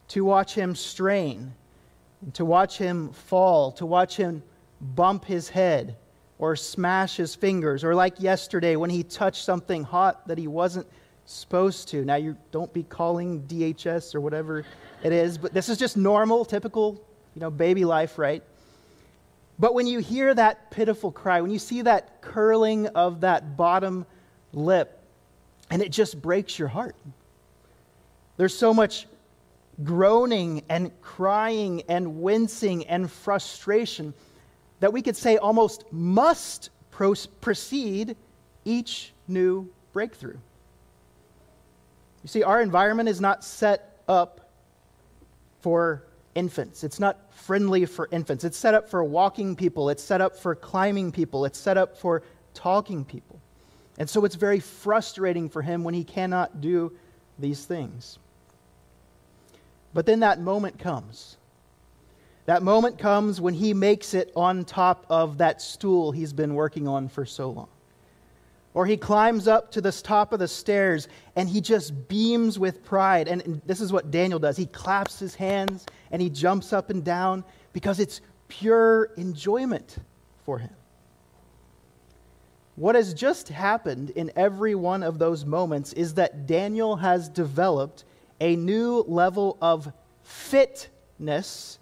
to 0.09 0.25
watch 0.25 0.55
him 0.55 0.75
strain, 0.75 1.53
to 2.35 2.45
watch 2.45 2.79
him 2.79 3.11
fall, 3.13 3.73
to 3.73 3.87
watch 3.87 4.17
him 4.17 4.43
bump 4.81 5.25
his 5.25 5.49
head 5.49 5.97
or 6.39 6.57
smash 6.57 7.17
his 7.17 7.35
fingers, 7.35 7.85
or 7.85 7.95
like 7.95 8.21
yesterday 8.21 8.75
when 8.75 8.91
he 8.91 9.03
touched 9.03 9.45
something 9.45 9.85
hot 9.85 10.27
that 10.27 10.39
he 10.39 10.47
wasn't 10.47 10.87
supposed 11.31 11.89
to. 11.89 12.05
Now, 12.05 12.17
you 12.17 12.37
don't 12.51 12.73
be 12.73 12.83
calling 12.83 13.43
DHS 13.43 14.15
or 14.15 14.21
whatever 14.21 14.65
it 15.03 15.13
is, 15.13 15.39
but 15.39 15.55
this 15.55 15.69
is 15.69 15.79
just 15.79 15.97
normal, 15.97 16.45
typical, 16.45 17.03
you 17.35 17.41
know, 17.41 17.51
baby 17.51 17.85
life, 17.85 18.19
right? 18.19 18.43
But 19.59 19.75
when 19.75 19.87
you 19.87 19.99
hear 19.99 20.35
that 20.35 20.71
pitiful 20.71 21.13
cry, 21.13 21.41
when 21.41 21.51
you 21.51 21.59
see 21.59 21.83
that 21.83 22.21
curling 22.21 22.87
of 22.89 23.21
that 23.21 23.57
bottom 23.57 24.07
lip, 24.53 24.97
and 25.71 25.83
it 25.83 25.93
just 25.93 26.21
breaks 26.21 26.59
your 26.59 26.69
heart. 26.69 26.97
There's 28.37 28.57
so 28.57 28.75
much 28.75 29.07
groaning 29.85 30.65
and 30.69 30.91
crying 31.01 31.83
and 31.89 32.21
wincing 32.21 32.87
and 32.87 33.11
frustration 33.11 34.15
that 34.81 34.93
we 34.93 35.03
could 35.03 35.17
say 35.17 35.37
almost 35.37 35.85
must 35.93 36.71
precede 37.41 38.17
each 38.65 39.13
new 39.29 39.69
breakthrough. 39.93 40.39
You 42.23 42.29
see, 42.29 42.43
our 42.43 42.61
environment 42.61 43.09
is 43.09 43.21
not 43.21 43.45
set 43.45 44.03
up 44.09 44.51
for 45.61 46.05
infants. 46.35 46.85
It's 46.85 47.01
not 47.01 47.33
friendly 47.35 47.87
for 47.87 48.09
infants. 48.13 48.45
It's 48.45 48.57
set 48.57 48.75
up 48.75 48.89
for 48.89 49.03
walking 49.05 49.57
people. 49.57 49.89
It's 49.89 50.03
set 50.03 50.21
up 50.21 50.37
for 50.37 50.55
climbing 50.55 51.13
people. 51.13 51.45
It's 51.45 51.59
set 51.59 51.77
up 51.77 51.97
for 51.97 52.23
talking 52.55 53.05
people. 53.05 53.41
And 53.99 54.09
so 54.09 54.25
it's 54.25 54.35
very 54.35 54.61
frustrating 54.61 55.49
for 55.49 55.63
him 55.63 55.85
when 55.85 55.95
he 55.95 56.05
cannot 56.05 56.61
do 56.61 56.93
these 57.39 57.65
things. 57.65 58.19
But 59.93 60.07
then 60.07 60.21
that 60.21 60.41
moment 60.41 60.79
comes. 60.79 61.37
That 62.47 62.63
moment 62.63 62.99
comes 62.99 63.41
when 63.41 63.55
he 63.55 63.75
makes 63.75 64.15
it 64.15 64.33
on 64.35 64.65
top 64.65 65.05
of 65.11 65.39
that 65.39 65.61
stool 65.61 66.13
he's 66.13 66.33
been 66.33 66.55
working 66.55 66.89
on 66.89 67.09
for 67.09 67.25
so 67.27 67.51
long. 67.51 67.69
Or 68.73 68.87
he 68.87 68.97
climbs 68.97 69.49
up 69.49 69.73
to 69.73 69.81
the 69.81 69.91
top 69.91 70.33
of 70.33 70.39
the 70.39 70.47
stairs 70.47 71.09
and 71.35 71.49
he 71.49 71.61
just 71.61 72.09
beams 72.09 72.59
with 72.59 72.85
pride. 72.85 73.27
And 73.27 73.61
this 73.67 73.81
is 73.81 73.93
what 73.93 74.11
Daniel 74.11 74.39
does. 74.39 74.57
He 74.57 74.67
claps 74.67 75.19
his 75.19 75.35
hands 75.35 75.87
and 76.13 76.23
he 76.23 76.31
jumps 76.31 76.73
up 76.73 76.91
and 76.91 77.05
down 77.05 77.45
because 77.73 77.99
it's 77.99 78.21
pure 78.49 79.11
enjoyment 79.17 79.97
for 80.45 80.59
him. 80.59 80.71
What 82.77 82.95
has 82.95 83.13
just 83.13 83.49
happened 83.49 84.11
in 84.11 84.31
every 84.37 84.75
one 84.75 85.03
of 85.03 85.19
those 85.19 85.45
moments 85.45 85.93
is 85.93 86.15
that 86.15 86.47
Daniel 86.47 86.97
has 86.97 87.29
developed 87.29 88.05
a 88.41 88.57
new 88.57 89.05
level 89.07 89.59
of 89.61 89.93
fitness 90.23 91.79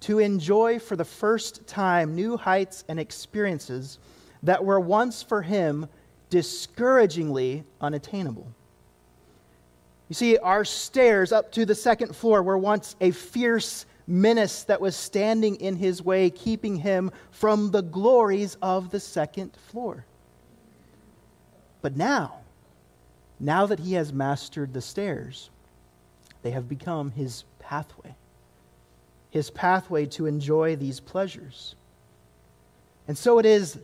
to 0.00 0.18
enjoy 0.18 0.78
for 0.78 0.96
the 0.96 1.04
first 1.04 1.66
time 1.66 2.14
new 2.14 2.36
heights 2.36 2.84
and 2.88 2.98
experiences 2.98 3.98
that 4.42 4.64
were 4.64 4.80
once 4.80 5.22
for 5.22 5.42
him 5.42 5.88
discouragingly 6.34 7.62
unattainable. 7.80 8.44
You 10.08 10.16
see, 10.16 10.36
our 10.36 10.64
stairs 10.64 11.30
up 11.30 11.52
to 11.52 11.64
the 11.64 11.76
second 11.76 12.16
floor 12.16 12.42
were 12.42 12.58
once 12.58 12.96
a 13.00 13.12
fierce 13.12 13.86
menace 14.08 14.64
that 14.64 14.80
was 14.80 14.96
standing 14.96 15.54
in 15.54 15.76
his 15.76 16.02
way, 16.02 16.30
keeping 16.30 16.74
him 16.74 17.12
from 17.30 17.70
the 17.70 17.82
glories 17.82 18.56
of 18.60 18.90
the 18.90 18.98
second 18.98 19.56
floor. 19.68 20.06
But 21.82 21.96
now, 21.96 22.40
now 23.38 23.66
that 23.66 23.78
he 23.78 23.92
has 23.92 24.12
mastered 24.12 24.74
the 24.74 24.82
stairs, 24.82 25.50
they 26.42 26.50
have 26.50 26.68
become 26.68 27.12
his 27.12 27.44
pathway, 27.60 28.16
his 29.30 29.50
pathway 29.50 30.06
to 30.06 30.26
enjoy 30.26 30.74
these 30.74 30.98
pleasures. 30.98 31.76
And 33.06 33.16
so 33.16 33.38
it 33.38 33.46
is 33.46 33.78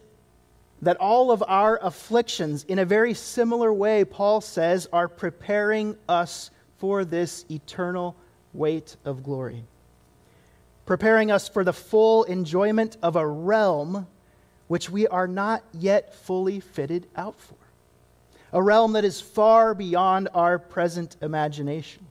that 0.82 0.96
all 0.96 1.30
of 1.30 1.42
our 1.46 1.78
afflictions, 1.82 2.64
in 2.64 2.78
a 2.78 2.84
very 2.84 3.14
similar 3.14 3.72
way, 3.72 4.04
Paul 4.04 4.40
says, 4.40 4.88
are 4.92 5.08
preparing 5.08 5.96
us 6.08 6.50
for 6.78 7.04
this 7.04 7.44
eternal 7.50 8.16
weight 8.54 8.96
of 9.04 9.22
glory. 9.22 9.64
Preparing 10.86 11.30
us 11.30 11.48
for 11.48 11.62
the 11.62 11.72
full 11.72 12.24
enjoyment 12.24 12.96
of 13.02 13.16
a 13.16 13.26
realm 13.26 14.06
which 14.68 14.88
we 14.88 15.06
are 15.06 15.26
not 15.26 15.62
yet 15.72 16.14
fully 16.14 16.60
fitted 16.60 17.06
out 17.16 17.38
for 17.38 17.54
a 18.52 18.62
realm 18.62 18.92
that 18.92 19.04
is 19.04 19.20
far 19.20 19.74
beyond 19.74 20.28
our 20.34 20.58
present 20.58 21.16
imagination. 21.22 22.06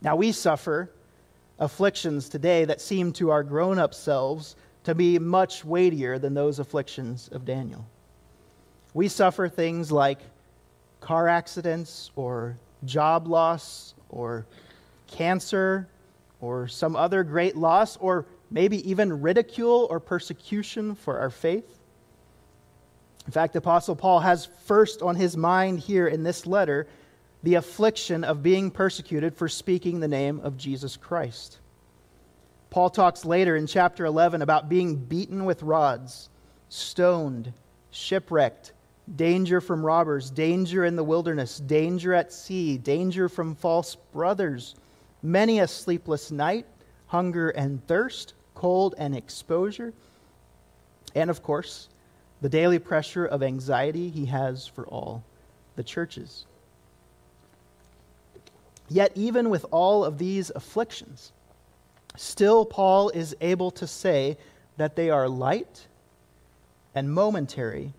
Now, 0.00 0.16
we 0.16 0.32
suffer 0.32 0.90
afflictions 1.58 2.28
today 2.28 2.64
that 2.64 2.80
seem 2.80 3.12
to 3.14 3.30
our 3.30 3.42
grown 3.42 3.78
up 3.78 3.94
selves 3.94 4.56
to 4.86 4.94
be 4.94 5.18
much 5.18 5.64
weightier 5.64 6.16
than 6.16 6.32
those 6.32 6.60
afflictions 6.60 7.28
of 7.32 7.44
Daniel. 7.44 7.84
We 8.94 9.08
suffer 9.08 9.48
things 9.48 9.90
like 9.90 10.20
car 11.00 11.26
accidents 11.26 12.12
or 12.14 12.56
job 12.84 13.26
loss 13.26 13.94
or 14.10 14.46
cancer 15.08 15.88
or 16.40 16.68
some 16.68 16.94
other 16.94 17.24
great 17.24 17.56
loss 17.56 17.96
or 17.96 18.26
maybe 18.48 18.88
even 18.88 19.22
ridicule 19.22 19.88
or 19.90 19.98
persecution 19.98 20.94
for 20.94 21.18
our 21.18 21.30
faith. 21.30 21.80
In 23.26 23.32
fact, 23.32 23.54
the 23.54 23.58
Apostle 23.58 23.96
Paul 23.96 24.20
has 24.20 24.46
first 24.66 25.02
on 25.02 25.16
his 25.16 25.36
mind 25.36 25.80
here 25.80 26.06
in 26.06 26.22
this 26.22 26.46
letter 26.46 26.86
the 27.42 27.54
affliction 27.54 28.22
of 28.22 28.40
being 28.40 28.70
persecuted 28.70 29.34
for 29.34 29.48
speaking 29.48 29.98
the 29.98 30.06
name 30.06 30.38
of 30.44 30.56
Jesus 30.56 30.96
Christ. 30.96 31.58
Paul 32.76 32.90
talks 32.90 33.24
later 33.24 33.56
in 33.56 33.66
chapter 33.66 34.04
11 34.04 34.42
about 34.42 34.68
being 34.68 34.96
beaten 34.96 35.46
with 35.46 35.62
rods, 35.62 36.28
stoned, 36.68 37.54
shipwrecked, 37.90 38.74
danger 39.16 39.62
from 39.62 39.82
robbers, 39.82 40.28
danger 40.28 40.84
in 40.84 40.94
the 40.94 41.02
wilderness, 41.02 41.58
danger 41.58 42.12
at 42.12 42.34
sea, 42.34 42.76
danger 42.76 43.30
from 43.30 43.54
false 43.54 43.94
brothers, 44.12 44.74
many 45.22 45.60
a 45.60 45.66
sleepless 45.66 46.30
night, 46.30 46.66
hunger 47.06 47.48
and 47.48 47.82
thirst, 47.86 48.34
cold 48.54 48.94
and 48.98 49.16
exposure, 49.16 49.94
and 51.14 51.30
of 51.30 51.42
course, 51.42 51.88
the 52.42 52.48
daily 52.50 52.78
pressure 52.78 53.24
of 53.24 53.42
anxiety 53.42 54.10
he 54.10 54.26
has 54.26 54.66
for 54.66 54.86
all 54.88 55.24
the 55.76 55.82
churches. 55.82 56.44
Yet, 58.90 59.12
even 59.14 59.48
with 59.48 59.64
all 59.70 60.04
of 60.04 60.18
these 60.18 60.50
afflictions, 60.54 61.32
still 62.16 62.64
Paul 62.64 63.10
is 63.10 63.36
able 63.40 63.70
to 63.72 63.86
say 63.86 64.36
that 64.76 64.96
they 64.96 65.10
are 65.10 65.28
light 65.28 65.86
and 66.94 67.12
momentary 67.12 67.92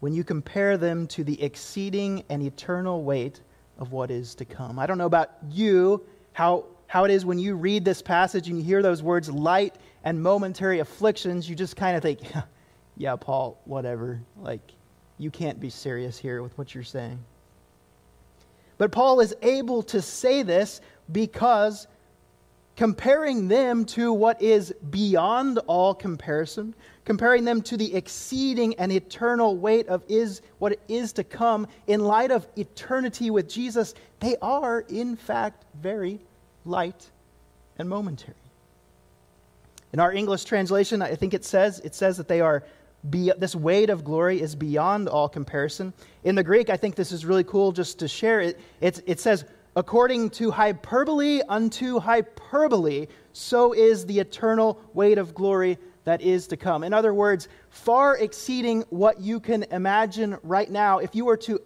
when 0.00 0.12
you 0.12 0.22
compare 0.22 0.76
them 0.76 1.06
to 1.08 1.24
the 1.24 1.42
exceeding 1.42 2.24
and 2.28 2.42
eternal 2.42 3.02
weight 3.02 3.40
of 3.78 3.92
what 3.92 4.10
is 4.10 4.34
to 4.36 4.44
come. 4.44 4.78
I 4.78 4.86
don't 4.86 4.98
know 4.98 5.06
about 5.06 5.30
you, 5.50 6.04
how, 6.32 6.66
how 6.86 7.04
it 7.04 7.10
is 7.10 7.24
when 7.24 7.38
you 7.38 7.54
read 7.54 7.84
this 7.84 8.02
passage 8.02 8.48
and 8.48 8.58
you 8.58 8.64
hear 8.64 8.82
those 8.82 9.02
words, 9.02 9.30
light 9.30 9.76
and 10.04 10.22
momentary 10.22 10.80
afflictions, 10.80 11.48
you 11.48 11.56
just 11.56 11.76
kind 11.76 11.96
of 11.96 12.02
think, 12.02 12.20
yeah, 12.96 13.16
Paul, 13.16 13.58
whatever. 13.64 14.20
Like, 14.40 14.60
you 15.18 15.30
can't 15.30 15.58
be 15.58 15.70
serious 15.70 16.18
here 16.18 16.42
with 16.42 16.56
what 16.58 16.74
you're 16.74 16.84
saying. 16.84 17.18
But 18.76 18.92
Paul 18.92 19.20
is 19.20 19.34
able 19.42 19.82
to 19.84 20.02
say 20.02 20.42
this 20.42 20.80
because 21.10 21.86
comparing 22.76 23.48
them 23.48 23.84
to 23.84 24.12
what 24.12 24.40
is 24.42 24.74
beyond 24.90 25.58
all 25.66 25.94
comparison, 25.94 26.74
comparing 27.04 27.44
them 27.44 27.62
to 27.62 27.76
the 27.76 27.94
exceeding 27.94 28.74
and 28.76 28.90
eternal 28.90 29.56
weight 29.56 29.86
of 29.88 30.02
is 30.08 30.42
what 30.58 30.78
is 30.88 31.12
to 31.12 31.24
come 31.24 31.66
in 31.86 32.00
light 32.00 32.30
of 32.30 32.46
eternity 32.56 33.30
with 33.30 33.48
Jesus, 33.48 33.94
they 34.20 34.36
are 34.42 34.80
in 34.88 35.16
fact 35.16 35.64
very 35.80 36.18
light 36.64 37.10
and 37.78 37.88
momentary. 37.88 38.34
In 39.92 40.00
our 40.00 40.12
English 40.12 40.44
translation, 40.44 41.02
I 41.02 41.14
think 41.14 41.34
it 41.34 41.44
says 41.44 41.80
it 41.80 41.94
says 41.94 42.16
that 42.16 42.26
they 42.26 42.40
are 42.40 42.64
be, 43.10 43.32
this 43.38 43.54
weight 43.54 43.90
of 43.90 44.02
glory 44.02 44.40
is 44.40 44.54
beyond 44.54 45.08
all 45.08 45.28
comparison. 45.28 45.92
In 46.24 46.34
the 46.34 46.42
Greek, 46.42 46.70
I 46.70 46.76
think 46.76 46.94
this 46.94 47.12
is 47.12 47.26
really 47.26 47.44
cool 47.44 47.70
just 47.70 47.98
to 47.98 48.08
share 48.08 48.40
it. 48.40 48.58
It, 48.80 49.02
it 49.06 49.20
says, 49.20 49.44
according 49.76 50.30
to 50.30 50.50
hyperbole 50.50 51.40
unto 51.48 51.98
hyperbole, 51.98 53.06
so 53.32 53.72
is 53.72 54.06
the 54.06 54.18
eternal 54.18 54.80
weight 54.94 55.18
of 55.18 55.34
glory 55.34 55.78
that 56.04 56.20
is 56.20 56.46
to 56.48 56.56
come. 56.56 56.84
In 56.84 56.92
other 56.92 57.14
words, 57.14 57.48
far 57.70 58.16
exceeding 58.16 58.82
what 58.90 59.20
you 59.20 59.40
can 59.40 59.64
imagine 59.64 60.38
right 60.42 60.70
now. 60.70 60.98
If 60.98 61.14
you 61.14 61.24
were 61.24 61.36
to 61.38 61.60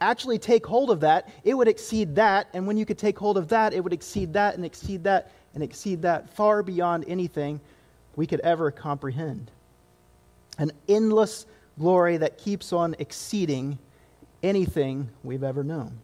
actually 0.00 0.38
take 0.38 0.64
hold 0.64 0.90
of 0.90 1.00
that, 1.00 1.28
it 1.44 1.54
would 1.54 1.68
exceed 1.68 2.14
that. 2.14 2.48
And 2.54 2.66
when 2.66 2.76
you 2.76 2.86
could 2.86 2.98
take 2.98 3.18
hold 3.18 3.36
of 3.36 3.48
that, 3.48 3.74
it 3.74 3.82
would 3.82 3.92
exceed 3.92 4.32
that 4.32 4.54
and 4.54 4.64
exceed 4.64 5.04
that 5.04 5.32
and 5.54 5.62
exceed 5.62 6.02
that 6.02 6.30
far 6.30 6.62
beyond 6.62 7.04
anything 7.08 7.60
we 8.16 8.26
could 8.26 8.40
ever 8.40 8.70
comprehend 8.70 9.50
an 10.58 10.70
endless 10.88 11.46
glory 11.78 12.18
that 12.18 12.36
keeps 12.36 12.72
on 12.72 12.94
exceeding 12.98 13.78
anything 14.42 15.08
we've 15.24 15.42
ever 15.42 15.64
known. 15.64 15.98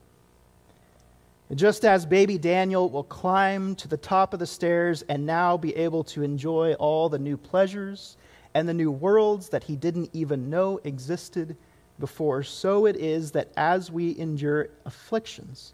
Just 1.54 1.84
as 1.84 2.04
baby 2.04 2.38
Daniel 2.38 2.90
will 2.90 3.04
climb 3.04 3.76
to 3.76 3.86
the 3.86 3.96
top 3.96 4.32
of 4.32 4.40
the 4.40 4.46
stairs 4.46 5.02
and 5.08 5.24
now 5.24 5.56
be 5.56 5.74
able 5.76 6.02
to 6.04 6.22
enjoy 6.22 6.74
all 6.74 7.08
the 7.08 7.18
new 7.18 7.36
pleasures 7.36 8.16
and 8.54 8.68
the 8.68 8.74
new 8.74 8.90
worlds 8.90 9.48
that 9.50 9.62
he 9.64 9.76
didn't 9.76 10.10
even 10.12 10.50
know 10.50 10.80
existed 10.82 11.56
before, 11.98 12.42
so 12.42 12.86
it 12.86 12.96
is 12.96 13.30
that 13.32 13.52
as 13.56 13.90
we 13.90 14.18
endure 14.18 14.68
afflictions, 14.84 15.72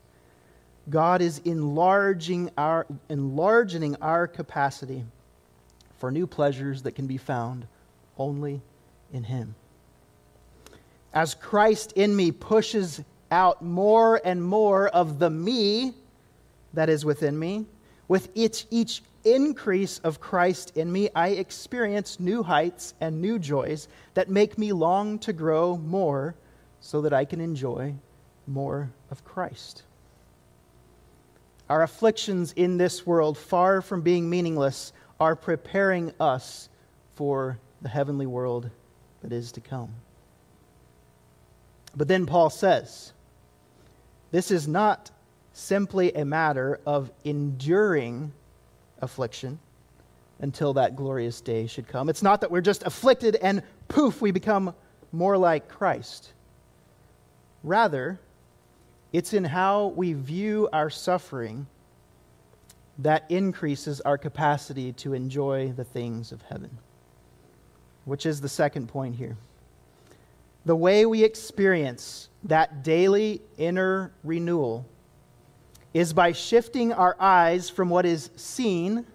God 0.90 1.22
is 1.22 1.38
enlarging 1.44 2.50
our, 2.58 2.86
enlarging 3.08 3.96
our 3.96 4.26
capacity 4.26 5.04
for 5.96 6.10
new 6.10 6.26
pleasures 6.26 6.82
that 6.82 6.92
can 6.92 7.06
be 7.06 7.16
found 7.16 7.66
only 8.18 8.60
in 9.12 9.24
Him. 9.24 9.54
As 11.14 11.34
Christ 11.34 11.92
in 11.92 12.14
me 12.16 12.32
pushes 12.32 13.02
out 13.32 13.62
more 13.62 14.20
and 14.24 14.44
more 14.44 14.88
of 14.88 15.18
the 15.18 15.30
me 15.30 15.94
that 16.74 16.88
is 16.88 17.04
within 17.04 17.36
me, 17.36 17.66
with 18.06 18.28
each, 18.34 18.66
each 18.70 19.02
increase 19.24 19.98
of 20.00 20.20
Christ 20.20 20.76
in 20.76 20.92
me, 20.92 21.08
I 21.14 21.28
experience 21.28 22.20
new 22.20 22.42
heights 22.42 22.94
and 23.00 23.20
new 23.20 23.38
joys 23.38 23.88
that 24.14 24.28
make 24.28 24.58
me 24.58 24.72
long 24.72 25.18
to 25.20 25.32
grow 25.32 25.78
more 25.78 26.34
so 26.80 27.00
that 27.02 27.12
I 27.12 27.24
can 27.24 27.40
enjoy 27.40 27.94
more 28.46 28.90
of 29.10 29.24
Christ. 29.24 29.82
Our 31.70 31.82
afflictions 31.82 32.52
in 32.52 32.76
this 32.76 33.06
world, 33.06 33.38
far 33.38 33.80
from 33.80 34.02
being 34.02 34.28
meaningless, 34.28 34.92
are 35.18 35.36
preparing 35.36 36.12
us 36.20 36.68
for 37.14 37.58
the 37.80 37.88
heavenly 37.88 38.26
world 38.26 38.68
that 39.22 39.32
is 39.32 39.52
to 39.52 39.60
come. 39.60 39.90
But 41.96 42.08
then 42.08 42.26
Paul 42.26 42.50
says, 42.50 43.12
this 44.32 44.50
is 44.50 44.66
not 44.66 45.12
simply 45.52 46.12
a 46.14 46.24
matter 46.24 46.80
of 46.84 47.12
enduring 47.24 48.32
affliction 49.00 49.60
until 50.40 50.72
that 50.72 50.96
glorious 50.96 51.40
day 51.40 51.68
should 51.68 51.86
come. 51.86 52.08
It's 52.08 52.22
not 52.22 52.40
that 52.40 52.50
we're 52.50 52.60
just 52.60 52.82
afflicted 52.82 53.36
and 53.36 53.62
poof, 53.86 54.20
we 54.20 54.32
become 54.32 54.74
more 55.12 55.38
like 55.38 55.68
Christ. 55.68 56.32
Rather, 57.62 58.18
it's 59.12 59.32
in 59.32 59.44
how 59.44 59.88
we 59.88 60.14
view 60.14 60.68
our 60.72 60.90
suffering 60.90 61.68
that 62.98 63.30
increases 63.30 64.00
our 64.00 64.18
capacity 64.18 64.92
to 64.94 65.14
enjoy 65.14 65.72
the 65.76 65.84
things 65.84 66.32
of 66.32 66.42
heaven 66.42 66.76
which 68.04 68.26
is 68.26 68.40
the 68.40 68.48
second 68.48 68.88
point 68.88 69.16
here. 69.16 69.36
The 70.64 70.76
way 70.76 71.06
we 71.06 71.24
experience 71.24 72.28
that 72.44 72.82
daily 72.82 73.40
inner 73.58 74.12
renewal 74.24 74.86
is 75.94 76.12
by 76.12 76.32
shifting 76.32 76.92
our 76.92 77.16
eyes 77.20 77.68
from 77.68 77.88
what 77.88 78.06
is 78.06 78.30
seen 78.36 79.06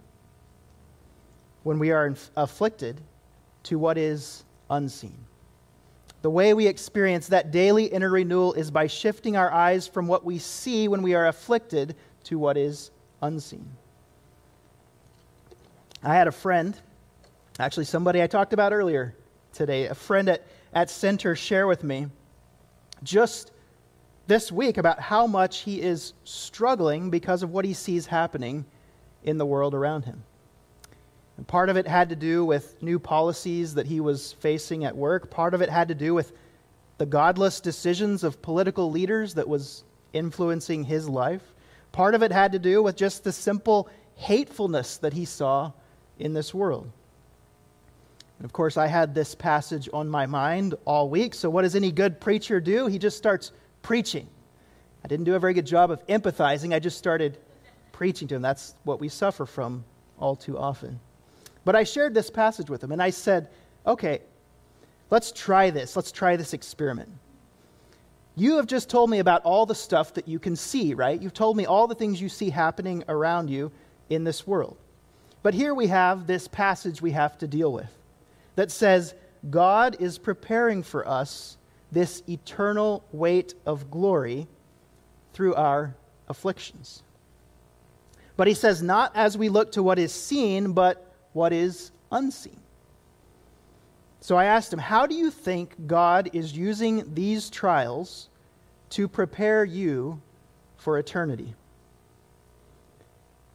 when 1.63 1.79
we 1.79 1.91
are 1.91 2.15
afflicted 2.35 3.01
to 3.63 3.77
what 3.77 3.97
is 3.97 4.43
unseen. 4.69 5.17
The 6.21 6.29
way 6.29 6.53
we 6.53 6.67
experience 6.67 7.27
that 7.27 7.51
daily 7.51 7.85
inner 7.85 8.09
renewal 8.09 8.53
is 8.53 8.71
by 8.71 8.87
shifting 8.87 9.35
our 9.35 9.51
eyes 9.51 9.87
from 9.87 10.07
what 10.07 10.23
we 10.23 10.39
see 10.39 10.87
when 10.87 11.01
we 11.01 11.15
are 11.15 11.27
afflicted 11.27 11.95
to 12.25 12.39
what 12.39 12.57
is 12.57 12.91
unseen. 13.21 13.67
I 16.03 16.13
had 16.15 16.27
a 16.27 16.31
friend 16.31 16.79
Actually, 17.59 17.85
somebody 17.85 18.21
I 18.21 18.27
talked 18.27 18.53
about 18.53 18.71
earlier 18.71 19.15
today, 19.51 19.87
a 19.87 19.95
friend 19.95 20.29
at, 20.29 20.45
at 20.73 20.91
Center, 20.91 21.35
share 21.35 21.65
with 21.65 21.83
me 21.83 22.07
just 23.03 23.51
this 24.27 24.51
week 24.51 24.77
about 24.77 24.99
how 24.99 25.25
much 25.25 25.59
he 25.59 25.81
is 25.81 26.13
struggling 26.23 27.09
because 27.09 27.43
of 27.43 27.51
what 27.51 27.65
he 27.65 27.73
sees 27.73 28.05
happening 28.05 28.65
in 29.23 29.37
the 29.37 29.45
world 29.45 29.73
around 29.73 30.05
him. 30.05 30.23
And 31.37 31.47
part 31.47 31.69
of 31.69 31.77
it 31.77 31.87
had 31.87 32.09
to 32.09 32.15
do 32.15 32.43
with 32.43 32.81
new 32.81 32.99
policies 32.99 33.75
that 33.75 33.85
he 33.85 33.99
was 33.99 34.33
facing 34.33 34.85
at 34.85 34.95
work. 34.95 35.29
Part 35.29 35.53
of 35.53 35.61
it 35.61 35.69
had 35.69 35.87
to 35.89 35.95
do 35.95 36.13
with 36.13 36.33
the 36.97 37.05
godless 37.05 37.59
decisions 37.59 38.23
of 38.23 38.41
political 38.41 38.89
leaders 38.89 39.35
that 39.35 39.47
was 39.47 39.83
influencing 40.13 40.83
his 40.83 41.07
life. 41.07 41.53
Part 41.91 42.15
of 42.15 42.23
it 42.23 42.31
had 42.31 42.51
to 42.53 42.59
do 42.59 42.81
with 42.81 42.95
just 42.95 43.23
the 43.23 43.31
simple 43.31 43.87
hatefulness 44.15 44.97
that 44.97 45.13
he 45.13 45.25
saw 45.25 45.71
in 46.17 46.33
this 46.33 46.53
world. 46.53 46.91
And 48.37 48.45
of 48.45 48.53
course, 48.53 48.77
I 48.77 48.87
had 48.87 49.15
this 49.15 49.33
passage 49.33 49.89
on 49.93 50.07
my 50.07 50.25
mind 50.25 50.75
all 50.85 51.09
week. 51.09 51.33
So, 51.33 51.49
what 51.49 51.63
does 51.63 51.75
any 51.75 51.91
good 51.91 52.21
preacher 52.21 52.59
do? 52.59 52.87
He 52.87 52.99
just 52.99 53.17
starts 53.17 53.51
preaching. 53.81 54.27
I 55.03 55.07
didn't 55.07 55.25
do 55.25 55.35
a 55.35 55.39
very 55.39 55.53
good 55.53 55.65
job 55.65 55.89
of 55.89 56.05
empathizing. 56.07 56.73
I 56.73 56.79
just 56.79 56.97
started 56.97 57.37
preaching 57.91 58.27
to 58.27 58.35
him. 58.35 58.41
That's 58.41 58.75
what 58.83 58.99
we 58.99 59.09
suffer 59.09 59.45
from 59.45 59.83
all 60.19 60.35
too 60.35 60.57
often. 60.57 60.99
But 61.65 61.75
I 61.75 61.83
shared 61.83 62.13
this 62.13 62.29
passage 62.29 62.69
with 62.69 62.83
him, 62.83 62.91
and 62.91 63.01
I 63.01 63.09
said, 63.09 63.49
okay, 63.85 64.21
let's 65.09 65.31
try 65.31 65.69
this. 65.69 65.95
Let's 65.95 66.11
try 66.11 66.35
this 66.35 66.53
experiment. 66.53 67.09
You 68.35 68.57
have 68.57 68.67
just 68.67 68.89
told 68.89 69.09
me 69.09 69.19
about 69.19 69.41
all 69.43 69.65
the 69.65 69.75
stuff 69.75 70.13
that 70.13 70.27
you 70.27 70.37
can 70.37 70.55
see, 70.55 70.93
right? 70.93 71.19
You've 71.19 71.33
told 71.33 71.57
me 71.57 71.65
all 71.65 71.87
the 71.87 71.95
things 71.95 72.21
you 72.21 72.29
see 72.29 72.51
happening 72.51 73.03
around 73.09 73.49
you 73.49 73.71
in 74.09 74.23
this 74.23 74.45
world. 74.45 74.77
But 75.41 75.55
here 75.55 75.73
we 75.73 75.87
have 75.87 76.27
this 76.27 76.47
passage 76.47 77.01
we 77.01 77.11
have 77.11 77.37
to 77.39 77.47
deal 77.47 77.73
with 77.73 77.96
that 78.57 78.71
says 78.71 79.13
God 79.49 79.97
is 79.99 80.17
preparing 80.17 80.83
for 80.83 81.07
us 81.07 81.57
this 81.91 82.23
eternal 82.27 83.05
weight 83.13 83.53
of 83.65 83.89
glory 83.89 84.47
through 85.31 85.53
our 85.53 85.95
afflictions. 86.27 87.03
But 88.35 88.47
he 88.47 88.55
says, 88.55 88.81
not 88.81 89.15
as 89.15 89.37
we 89.37 89.47
look 89.49 89.73
to 89.73 89.83
what 89.83 89.99
is 89.99 90.11
seen, 90.11 90.73
but 90.73 91.13
what 91.33 91.53
is 91.53 91.91
unseen. 92.11 92.59
So 94.21 94.35
I 94.35 94.45
asked 94.45 94.73
him, 94.73 94.79
How 94.79 95.05
do 95.05 95.13
you 95.13 95.29
think 95.29 95.75
God 95.85 96.31
is 96.33 96.57
using 96.57 97.13
these 97.13 97.49
trials 97.51 98.27
to 98.89 99.07
prepare 99.07 99.63
you 99.63 100.19
for 100.77 100.97
eternity? 100.97 101.53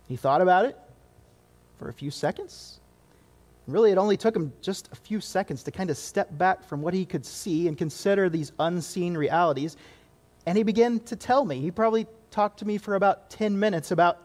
He 0.08 0.16
thought 0.16 0.40
about 0.40 0.64
it 0.64 0.78
for 1.78 1.88
a 1.88 1.92
few 1.92 2.12
seconds. 2.12 2.78
Really, 3.68 3.92
it 3.92 3.98
only 3.98 4.16
took 4.16 4.34
him 4.34 4.52
just 4.60 4.88
a 4.92 4.96
few 4.96 5.20
seconds 5.20 5.62
to 5.62 5.70
kind 5.70 5.88
of 5.88 5.96
step 5.96 6.36
back 6.36 6.64
from 6.64 6.82
what 6.82 6.94
he 6.94 7.04
could 7.04 7.24
see 7.24 7.68
and 7.68 7.78
consider 7.78 8.28
these 8.28 8.52
unseen 8.58 9.16
realities. 9.16 9.76
And 10.46 10.58
he 10.58 10.64
began 10.64 10.98
to 11.00 11.14
tell 11.14 11.44
me. 11.44 11.60
He 11.60 11.70
probably 11.70 12.06
talked 12.30 12.58
to 12.58 12.64
me 12.64 12.78
for 12.78 12.96
about 12.96 13.30
10 13.30 13.58
minutes 13.58 13.92
about 13.92 14.18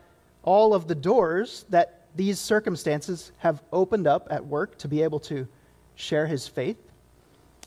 all 0.44 0.74
of 0.74 0.88
the 0.88 0.96
doors 0.96 1.66
that 1.70 2.06
these 2.16 2.40
circumstances 2.40 3.32
have 3.38 3.62
opened 3.72 4.08
up 4.08 4.28
at 4.32 4.44
work 4.44 4.78
to 4.80 4.88
be 4.88 5.04
able 5.04 5.20
to 5.20 5.48
share 5.96 6.26
his 6.26 6.48
faith, 6.48 6.78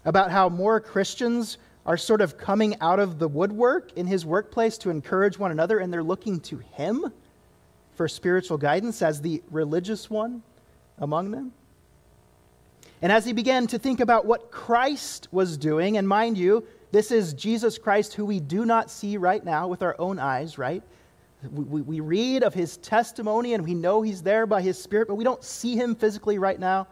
about 0.05 0.31
how 0.31 0.49
more 0.49 0.81
Christians 0.81 1.59
are 1.87 1.97
sort 1.97 2.21
of 2.21 2.37
coming 2.37 2.75
out 2.81 2.99
of 2.99 3.19
the 3.19 3.29
woodwork 3.29 3.93
in 3.93 4.07
his 4.07 4.27
workplace 4.27 4.77
to 4.79 4.91
encourage 4.91 5.39
one 5.39 5.51
another, 5.51 5.79
and 5.79 5.93
they're 5.93 6.03
looking 6.03 6.41
to 6.41 6.59
him 6.59 7.13
for 7.95 8.09
spiritual 8.09 8.59
guidance 8.59 9.03
as 9.03 9.21
the 9.21 9.43
religious 9.51 10.11
one 10.11 10.43
among 10.99 11.31
them. 11.31 11.53
And 13.03 13.11
as 13.11 13.25
he 13.25 13.33
began 13.33 13.67
to 13.69 13.79
think 13.79 14.01
about 14.01 14.27
what 14.27 14.51
Christ 14.51 15.29
was 15.33 15.57
doing, 15.57 15.97
and 15.97 16.07
mind 16.07 16.37
you, 16.37 16.67
this 16.93 17.11
is 17.11 17.33
Jesus 17.35 17.79
Christ 17.79 18.15
who 18.15 18.25
we 18.25 18.41
do 18.41 18.65
not 18.65 18.91
see 18.91 19.17
right 19.17 19.45
now 19.45 19.69
with 19.69 19.83
our 19.83 19.97
own 19.99 20.19
eyes, 20.19 20.59
right? 20.59 20.83
We, 21.51 21.81
we, 21.81 22.01
read 22.01 22.43
of 22.43 22.53
his 22.53 22.77
testimony 22.77 23.55
and 23.55 23.65
we 23.65 23.73
know 23.73 24.03
he's 24.03 24.23
there 24.23 24.45
by 24.47 24.61
his 24.61 24.81
Spirit, 24.81 25.09
but 25.09 25.15
we 25.15 25.25
don't 25.25 25.43
see 25.43 25.75
him 25.75 25.95
physically 25.95 26.39
right 26.39 26.59
now. 26.61 26.87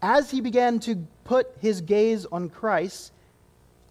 As 0.00 0.30
he 0.30 0.40
began 0.40 0.78
to 0.80 1.04
put 1.24 1.48
his 1.60 1.80
gaze 1.80 2.24
on 2.26 2.50
Christ, 2.50 3.12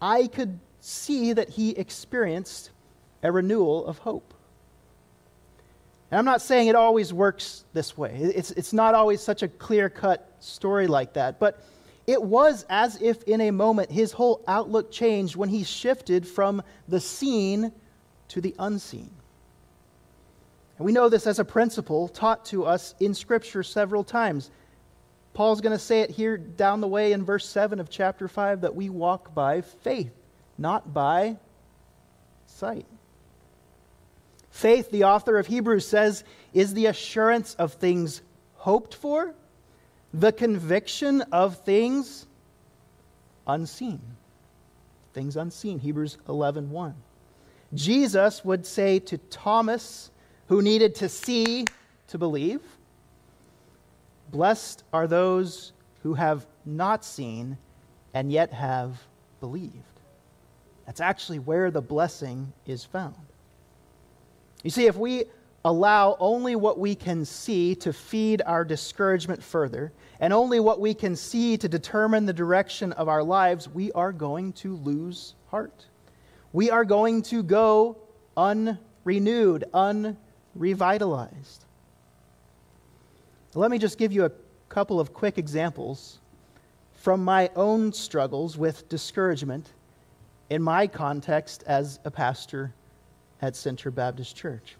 I 0.00 0.28
could 0.28 0.58
see 0.80 1.34
that 1.34 1.50
he 1.50 1.72
experienced 1.72 2.70
a 3.22 3.30
renewal 3.30 3.86
of 3.86 3.98
hope. 3.98 4.32
And 6.10 6.18
I'm 6.18 6.24
not 6.24 6.40
saying 6.40 6.68
it 6.68 6.74
always 6.74 7.12
works 7.12 7.64
this 7.72 7.96
way, 7.96 8.14
it's, 8.14 8.50
it's 8.52 8.72
not 8.72 8.94
always 8.94 9.20
such 9.20 9.42
a 9.42 9.48
clear 9.48 9.88
cut 9.88 10.30
story 10.40 10.86
like 10.86 11.14
that, 11.14 11.38
but 11.38 11.62
it 12.06 12.22
was 12.22 12.64
as 12.70 13.00
if 13.02 13.22
in 13.24 13.42
a 13.42 13.50
moment 13.50 13.90
his 13.90 14.12
whole 14.12 14.42
outlook 14.48 14.90
changed 14.90 15.36
when 15.36 15.50
he 15.50 15.62
shifted 15.62 16.26
from 16.26 16.62
the 16.88 17.00
seen 17.00 17.70
to 18.28 18.40
the 18.40 18.54
unseen. 18.58 19.10
And 20.78 20.86
we 20.86 20.92
know 20.92 21.10
this 21.10 21.26
as 21.26 21.38
a 21.38 21.44
principle 21.44 22.08
taught 22.08 22.46
to 22.46 22.64
us 22.64 22.94
in 23.00 23.12
Scripture 23.12 23.62
several 23.62 24.04
times. 24.04 24.50
Paul's 25.34 25.60
going 25.60 25.76
to 25.76 25.78
say 25.78 26.00
it 26.00 26.10
here 26.10 26.38
down 26.38 26.80
the 26.80 26.88
way 26.88 27.12
in 27.12 27.24
verse 27.24 27.46
7 27.46 27.78
of 27.78 27.90
chapter 27.90 28.26
5 28.26 28.62
that 28.62 28.74
we 28.74 28.88
walk 28.88 29.34
by 29.34 29.60
faith, 29.60 30.12
not 30.56 30.94
by 30.94 31.36
sight. 32.46 32.86
Faith, 34.58 34.90
the 34.90 35.04
author 35.04 35.38
of 35.38 35.46
Hebrews 35.46 35.86
says, 35.86 36.24
is 36.52 36.74
the 36.74 36.86
assurance 36.86 37.54
of 37.60 37.74
things 37.74 38.22
hoped 38.54 38.92
for, 38.92 39.32
the 40.12 40.32
conviction 40.32 41.20
of 41.30 41.58
things 41.58 42.26
unseen. 43.46 44.00
Things 45.14 45.36
unseen, 45.36 45.78
Hebrews 45.78 46.18
11 46.28 46.72
1. 46.72 46.92
Jesus 47.72 48.44
would 48.44 48.66
say 48.66 48.98
to 48.98 49.18
Thomas, 49.30 50.10
who 50.48 50.60
needed 50.60 50.96
to 50.96 51.08
see 51.08 51.64
to 52.08 52.18
believe, 52.18 52.60
Blessed 54.32 54.82
are 54.92 55.06
those 55.06 55.72
who 56.02 56.14
have 56.14 56.48
not 56.66 57.04
seen 57.04 57.58
and 58.12 58.32
yet 58.32 58.52
have 58.52 59.04
believed. 59.38 60.00
That's 60.84 61.00
actually 61.00 61.38
where 61.38 61.70
the 61.70 61.80
blessing 61.80 62.52
is 62.66 62.84
found. 62.84 63.27
You 64.62 64.70
see, 64.70 64.86
if 64.86 64.96
we 64.96 65.24
allow 65.64 66.16
only 66.20 66.56
what 66.56 66.78
we 66.78 66.94
can 66.94 67.24
see 67.24 67.74
to 67.76 67.92
feed 67.92 68.42
our 68.46 68.64
discouragement 68.64 69.42
further, 69.42 69.92
and 70.20 70.32
only 70.32 70.60
what 70.60 70.80
we 70.80 70.94
can 70.94 71.14
see 71.14 71.56
to 71.56 71.68
determine 71.68 72.26
the 72.26 72.32
direction 72.32 72.92
of 72.92 73.08
our 73.08 73.22
lives, 73.22 73.68
we 73.68 73.92
are 73.92 74.12
going 74.12 74.52
to 74.54 74.76
lose 74.76 75.34
heart. 75.48 75.86
We 76.52 76.70
are 76.70 76.84
going 76.84 77.22
to 77.22 77.42
go 77.42 77.98
unrenewed, 78.36 79.64
unrevitalized. 79.74 81.64
Let 83.54 83.70
me 83.70 83.78
just 83.78 83.98
give 83.98 84.12
you 84.12 84.24
a 84.24 84.32
couple 84.68 85.00
of 85.00 85.12
quick 85.12 85.38
examples 85.38 86.18
from 86.94 87.24
my 87.24 87.50
own 87.56 87.92
struggles 87.92 88.56
with 88.56 88.88
discouragement 88.88 89.72
in 90.50 90.62
my 90.62 90.86
context 90.86 91.64
as 91.66 91.98
a 92.04 92.10
pastor 92.10 92.72
at 93.40 93.56
Center 93.56 93.90
Baptist 93.90 94.36
Church. 94.36 94.76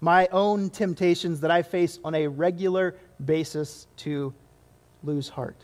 My 0.00 0.26
own 0.28 0.70
temptations 0.70 1.40
that 1.40 1.50
I 1.50 1.62
face 1.62 1.98
on 2.04 2.14
a 2.14 2.26
regular 2.26 2.94
basis 3.24 3.86
to 3.98 4.34
lose 5.02 5.28
heart. 5.28 5.56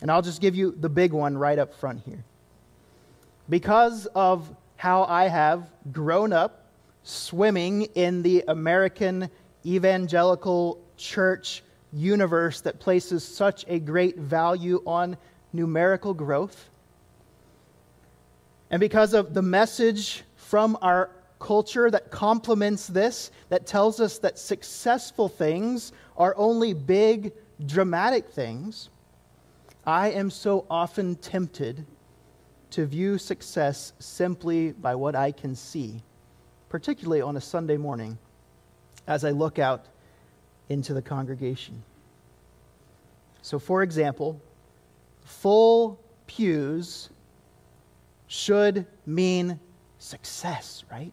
And 0.00 0.10
I'll 0.10 0.22
just 0.22 0.40
give 0.40 0.54
you 0.54 0.74
the 0.78 0.88
big 0.88 1.12
one 1.12 1.36
right 1.36 1.58
up 1.58 1.74
front 1.74 2.02
here. 2.04 2.24
Because 3.48 4.06
of 4.06 4.54
how 4.76 5.04
I 5.04 5.28
have 5.28 5.70
grown 5.92 6.32
up 6.32 6.66
swimming 7.02 7.82
in 7.94 8.22
the 8.22 8.44
American 8.48 9.30
evangelical 9.66 10.78
church 10.96 11.62
universe 11.92 12.60
that 12.62 12.80
places 12.80 13.24
such 13.24 13.64
a 13.68 13.78
great 13.78 14.18
value 14.18 14.82
on 14.86 15.16
numerical 15.52 16.12
growth, 16.12 16.68
and 18.70 18.80
because 18.80 19.14
of 19.14 19.34
the 19.34 19.42
message 19.42 20.24
from 20.44 20.76
our 20.82 21.10
culture 21.38 21.90
that 21.90 22.10
complements 22.10 22.86
this, 22.86 23.30
that 23.48 23.66
tells 23.66 23.98
us 23.98 24.18
that 24.18 24.38
successful 24.38 25.28
things 25.28 25.92
are 26.18 26.34
only 26.36 26.74
big, 26.74 27.32
dramatic 27.64 28.28
things, 28.28 28.90
I 29.86 30.10
am 30.10 30.30
so 30.30 30.66
often 30.70 31.16
tempted 31.16 31.86
to 32.70 32.86
view 32.86 33.16
success 33.18 33.94
simply 33.98 34.72
by 34.72 34.94
what 34.94 35.16
I 35.16 35.32
can 35.32 35.54
see, 35.54 36.02
particularly 36.68 37.22
on 37.22 37.36
a 37.36 37.40
Sunday 37.40 37.78
morning 37.78 38.18
as 39.06 39.24
I 39.24 39.30
look 39.30 39.58
out 39.58 39.86
into 40.68 40.92
the 40.92 41.02
congregation. 41.02 41.82
So, 43.40 43.58
for 43.58 43.82
example, 43.82 44.40
full 45.24 45.98
pews 46.26 47.08
should 48.26 48.86
mean 49.06 49.58
success, 50.04 50.84
right? 50.90 51.12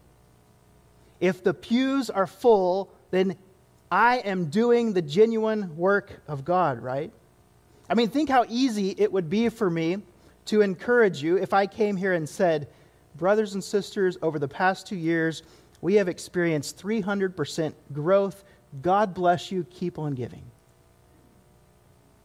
If 1.18 1.42
the 1.42 1.54
pews 1.54 2.10
are 2.10 2.26
full, 2.26 2.92
then 3.10 3.36
I 3.90 4.18
am 4.18 4.46
doing 4.46 4.92
the 4.92 5.02
genuine 5.02 5.76
work 5.76 6.20
of 6.28 6.44
God, 6.44 6.80
right? 6.80 7.10
I 7.88 7.94
mean, 7.94 8.08
think 8.08 8.28
how 8.28 8.44
easy 8.48 8.94
it 8.96 9.12
would 9.12 9.30
be 9.30 9.48
for 9.48 9.68
me 9.68 10.02
to 10.46 10.60
encourage 10.60 11.22
you 11.22 11.36
if 11.38 11.52
I 11.52 11.66
came 11.66 11.96
here 11.96 12.12
and 12.12 12.28
said, 12.28 12.68
Brothers 13.14 13.54
and 13.54 13.62
sisters, 13.62 14.16
over 14.22 14.38
the 14.38 14.48
past 14.48 14.86
two 14.86 14.96
years, 14.96 15.42
we 15.82 15.94
have 15.94 16.08
experienced 16.08 16.82
300% 16.82 17.74
growth. 17.92 18.42
God 18.80 19.12
bless 19.12 19.52
you. 19.52 19.64
Keep 19.64 19.98
on 19.98 20.14
giving. 20.14 20.42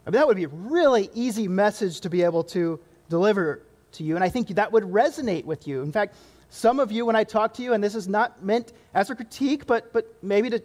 I 0.06 0.10
mean, 0.10 0.18
that 0.18 0.26
would 0.26 0.36
be 0.38 0.44
a 0.44 0.48
really 0.48 1.10
easy 1.12 1.46
message 1.46 2.00
to 2.00 2.10
be 2.10 2.22
able 2.22 2.44
to 2.44 2.80
deliver 3.10 3.62
to 3.92 4.04
you, 4.04 4.14
and 4.14 4.24
I 4.24 4.30
think 4.30 4.48
that 4.48 4.72
would 4.72 4.84
resonate 4.84 5.44
with 5.44 5.68
you. 5.68 5.82
In 5.82 5.92
fact, 5.92 6.14
some 6.50 6.80
of 6.80 6.90
you, 6.90 7.04
when 7.04 7.16
I 7.16 7.24
talk 7.24 7.54
to 7.54 7.62
you, 7.62 7.74
and 7.74 7.84
this 7.84 7.94
is 7.94 8.08
not 8.08 8.42
meant 8.42 8.72
as 8.94 9.10
a 9.10 9.14
critique, 9.14 9.66
but, 9.66 9.92
but 9.92 10.16
maybe 10.22 10.50
to 10.50 10.62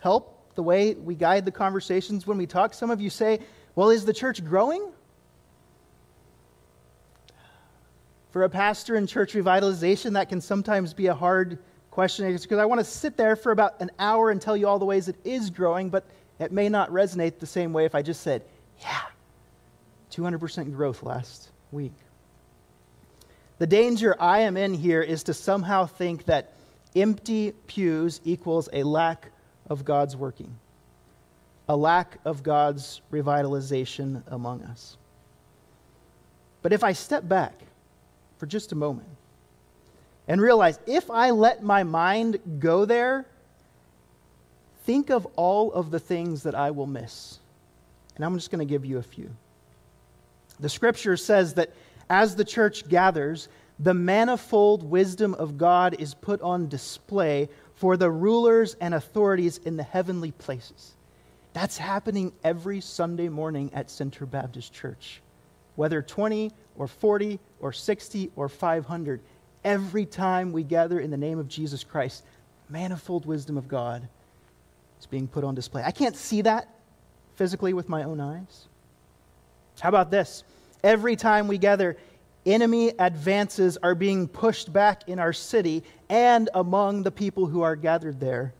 help 0.00 0.54
the 0.54 0.62
way 0.62 0.94
we 0.94 1.14
guide 1.14 1.44
the 1.44 1.52
conversations 1.52 2.26
when 2.26 2.38
we 2.38 2.46
talk, 2.46 2.74
some 2.74 2.90
of 2.90 3.00
you 3.00 3.10
say, 3.10 3.40
Well, 3.74 3.90
is 3.90 4.04
the 4.04 4.12
church 4.12 4.44
growing? 4.44 4.90
For 8.30 8.42
a 8.42 8.50
pastor 8.50 8.96
in 8.96 9.06
church 9.06 9.32
revitalization, 9.34 10.12
that 10.14 10.28
can 10.28 10.40
sometimes 10.40 10.92
be 10.92 11.06
a 11.06 11.14
hard 11.14 11.58
question 11.90 12.30
because 12.30 12.58
I 12.58 12.66
want 12.66 12.80
to 12.80 12.84
sit 12.84 13.16
there 13.16 13.36
for 13.36 13.52
about 13.52 13.80
an 13.80 13.90
hour 13.98 14.30
and 14.30 14.42
tell 14.42 14.56
you 14.56 14.68
all 14.68 14.78
the 14.78 14.84
ways 14.84 15.08
it 15.08 15.16
is 15.24 15.48
growing, 15.48 15.88
but 15.88 16.04
it 16.38 16.52
may 16.52 16.68
not 16.68 16.90
resonate 16.90 17.38
the 17.38 17.46
same 17.46 17.72
way 17.72 17.86
if 17.86 17.94
I 17.94 18.02
just 18.02 18.20
said, 18.20 18.42
Yeah, 18.80 19.00
200% 20.10 20.74
growth 20.74 21.02
last 21.02 21.50
week. 21.70 21.94
The 23.58 23.66
danger 23.66 24.14
I 24.20 24.40
am 24.40 24.56
in 24.56 24.74
here 24.74 25.02
is 25.02 25.22
to 25.24 25.34
somehow 25.34 25.86
think 25.86 26.24
that 26.26 26.52
empty 26.94 27.52
pews 27.66 28.20
equals 28.24 28.68
a 28.72 28.82
lack 28.82 29.30
of 29.70 29.84
God's 29.84 30.16
working, 30.16 30.54
a 31.68 31.76
lack 31.76 32.18
of 32.24 32.42
God's 32.42 33.00
revitalization 33.10 34.22
among 34.28 34.62
us. 34.64 34.96
But 36.62 36.72
if 36.72 36.84
I 36.84 36.92
step 36.92 37.26
back 37.28 37.54
for 38.38 38.46
just 38.46 38.72
a 38.72 38.74
moment 38.74 39.08
and 40.28 40.40
realize 40.40 40.78
if 40.86 41.10
I 41.10 41.30
let 41.30 41.62
my 41.62 41.82
mind 41.82 42.40
go 42.58 42.84
there, 42.84 43.24
think 44.84 45.10
of 45.10 45.26
all 45.36 45.72
of 45.72 45.90
the 45.90 46.00
things 46.00 46.42
that 46.42 46.54
I 46.54 46.72
will 46.72 46.86
miss. 46.86 47.38
And 48.16 48.24
I'm 48.24 48.34
just 48.34 48.50
going 48.50 48.66
to 48.66 48.70
give 48.70 48.84
you 48.84 48.98
a 48.98 49.02
few. 49.02 49.30
The 50.60 50.68
scripture 50.68 51.16
says 51.16 51.54
that 51.54 51.70
as 52.08 52.36
the 52.36 52.44
church 52.44 52.88
gathers, 52.88 53.48
the 53.78 53.94
manifold 53.94 54.82
wisdom 54.82 55.34
of 55.34 55.58
God 55.58 55.96
is 55.98 56.14
put 56.14 56.40
on 56.40 56.68
display 56.68 57.48
for 57.74 57.96
the 57.96 58.10
rulers 58.10 58.76
and 58.80 58.94
authorities 58.94 59.58
in 59.58 59.76
the 59.76 59.82
heavenly 59.82 60.32
places. 60.32 60.94
That's 61.52 61.76
happening 61.76 62.32
every 62.44 62.80
Sunday 62.80 63.28
morning 63.28 63.70
at 63.74 63.90
Center 63.90 64.26
Baptist 64.26 64.72
Church. 64.72 65.20
Whether 65.74 66.00
20 66.00 66.52
or 66.76 66.86
40 66.86 67.38
or 67.60 67.72
60 67.72 68.30
or 68.36 68.48
500, 68.48 69.20
every 69.64 70.06
time 70.06 70.52
we 70.52 70.62
gather 70.62 71.00
in 71.00 71.10
the 71.10 71.16
name 71.16 71.38
of 71.38 71.48
Jesus 71.48 71.84
Christ, 71.84 72.24
manifold 72.68 73.26
wisdom 73.26 73.58
of 73.58 73.68
God 73.68 74.08
is 74.98 75.06
being 75.06 75.28
put 75.28 75.44
on 75.44 75.54
display. 75.54 75.82
I 75.82 75.90
can't 75.90 76.16
see 76.16 76.42
that 76.42 76.68
physically 77.36 77.74
with 77.74 77.88
my 77.88 78.04
own 78.04 78.20
eyes. 78.20 78.68
How 79.80 79.90
about 79.90 80.10
this? 80.10 80.44
Every 80.82 81.16
time 81.16 81.48
we 81.48 81.58
gather, 81.58 81.96
enemy 82.44 82.92
advances 82.98 83.76
are 83.82 83.94
being 83.94 84.28
pushed 84.28 84.72
back 84.72 85.08
in 85.08 85.18
our 85.18 85.32
city 85.32 85.82
and 86.08 86.48
among 86.54 87.02
the 87.02 87.10
people 87.10 87.46
who 87.46 87.62
are 87.62 87.76
gathered 87.76 88.20
there 88.20 88.54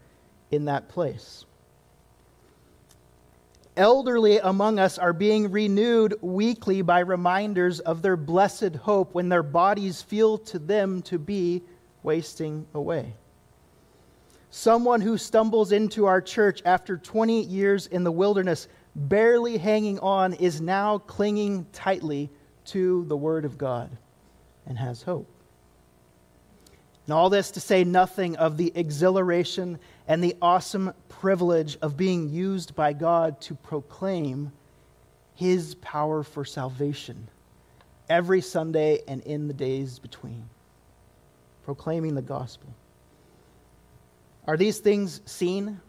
in 0.51 0.65
that 0.67 0.89
place. 0.89 1.45
elderly 3.77 4.39
among 4.39 4.79
us 4.79 4.99
are 4.99 5.13
being 5.13 5.51
renewed 5.51 6.15
weekly 6.23 6.83
by 6.83 7.01
reminders 7.01 7.81
of 7.81 8.03
their 8.03 8.17
blessed 8.17 8.75
hope 8.77 9.15
when 9.15 9.29
their 9.29 9.43
bodies 9.43 10.03
feel 10.03 10.39
to 10.39 10.59
them 10.59 11.03
to 11.03 11.19
be 11.19 11.63
wasting 12.03 12.67
away. 12.75 13.15
Someone 14.51 15.03
who 15.03 15.19
stumbles 15.19 15.73
into 15.73 16.07
our 16.07 16.23
church 16.23 16.63
after 16.65 16.97
20 16.97 17.43
years 17.43 17.87
in 17.87 18.05
the 18.05 18.13
wilderness, 18.13 18.69
barely 18.97 19.59
hanging 19.59 19.99
on, 19.99 20.33
is 20.33 20.61
now 20.61 20.99
clinging 20.99 21.67
tightly 21.73 22.31
to 22.65 23.05
the 23.05 23.17
Word 23.17 23.45
of 23.45 23.59
God 23.59 23.91
and 24.67 24.79
has 24.79 25.03
hope. 25.03 25.29
And 27.07 27.15
all 27.15 27.31
this 27.31 27.53
to 27.53 27.61
say 27.61 27.85
nothing 27.85 28.37
of 28.37 28.57
the 28.57 28.73
exhilaration 28.75 29.79
and 30.09 30.25
the 30.25 30.35
awesome 30.43 30.93
privilege 31.09 31.79
of 31.83 31.97
being 31.97 32.31
used 32.31 32.75
by 32.75 32.95
God 32.95 33.41
to 33.43 33.55
proclaim 33.55 34.51
His 35.35 35.77
power 35.77 36.25
for 36.25 36.45
salvation 36.45 37.29
every 38.09 38.41
Sunday 38.41 39.01
and 39.07 39.23
in 39.23 39.47
the 39.47 39.55
days 39.55 39.99
between. 39.99 40.49
Proclaiming 41.65 42.15
the 42.15 42.23
gospel. 42.23 42.75
Are 44.47 44.57
these 44.57 44.79
things 44.79 45.21
seen? 45.27 45.81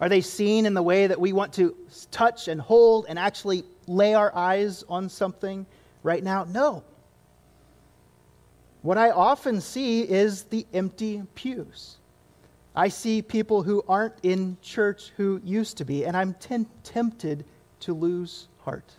Are 0.00 0.08
they 0.08 0.20
seen 0.20 0.64
in 0.64 0.74
the 0.74 0.82
way 0.82 1.06
that 1.06 1.20
we 1.20 1.32
want 1.32 1.54
to 1.54 1.76
touch 2.10 2.48
and 2.48 2.60
hold 2.60 3.06
and 3.08 3.18
actually 3.18 3.64
lay 3.86 4.14
our 4.14 4.34
eyes 4.34 4.84
on 4.88 5.08
something 5.08 5.66
right 6.02 6.22
now? 6.22 6.44
No. 6.44 6.84
What 8.82 8.96
I 8.96 9.10
often 9.10 9.60
see 9.60 10.02
is 10.02 10.44
the 10.44 10.66
empty 10.72 11.22
pews. 11.34 11.96
I 12.76 12.88
see 12.88 13.22
people 13.22 13.64
who 13.64 13.82
aren't 13.88 14.14
in 14.22 14.56
church 14.62 15.10
who 15.16 15.40
used 15.44 15.78
to 15.78 15.84
be, 15.84 16.04
and 16.04 16.16
I'm 16.16 16.34
tempted 16.84 17.44
to 17.80 17.92
lose 17.92 18.46
heart. 18.60 18.92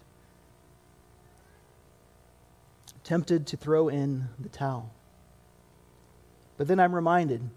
Tempted 3.06 3.48
to 3.48 3.58
throw 3.58 3.88
in 3.88 4.28
the 4.38 4.50
towel. 4.50 4.92
But 6.58 6.68
then 6.68 6.78
I'm 6.78 6.94
reminded 6.94 7.50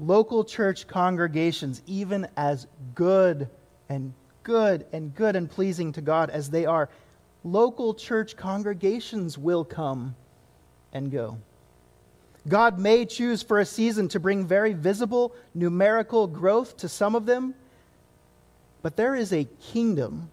local 0.00 0.44
church 0.44 0.86
congregations, 0.86 1.82
even 1.86 2.26
as 2.36 2.66
good 2.94 3.48
and 3.88 4.12
good 4.42 4.86
and 4.92 5.14
good 5.14 5.36
and 5.36 5.50
pleasing 5.50 5.92
to 5.92 6.00
God 6.00 6.30
as 6.30 6.50
they 6.50 6.64
are, 6.64 6.88
local 7.44 7.94
church 7.94 8.36
congregations 8.36 9.36
will 9.36 9.64
come 9.64 10.16
and 10.92 11.10
go. 11.10 11.38
God 12.48 12.78
may 12.78 13.04
choose 13.04 13.42
for 13.42 13.60
a 13.60 13.66
season 13.66 14.08
to 14.08 14.20
bring 14.20 14.46
very 14.46 14.72
visible 14.72 15.34
numerical 15.54 16.26
growth 16.26 16.78
to 16.78 16.88
some 16.88 17.14
of 17.14 17.26
them, 17.26 17.54
but 18.82 18.96
there 18.96 19.14
is 19.14 19.32
a 19.32 19.44
kingdom 19.44 20.30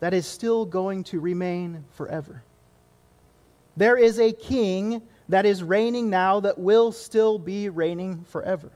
that 0.00 0.12
is 0.12 0.26
still 0.26 0.64
going 0.66 1.04
to 1.04 1.20
remain 1.20 1.84
forever. 1.92 2.42
There 3.76 3.96
is 3.96 4.18
a 4.18 4.32
king 4.32 5.00
that 5.32 5.46
is 5.46 5.62
reigning 5.62 6.10
now 6.10 6.40
that 6.40 6.58
will 6.58 6.92
still 6.92 7.38
be 7.38 7.70
reigning 7.70 8.24
forever. 8.24 8.70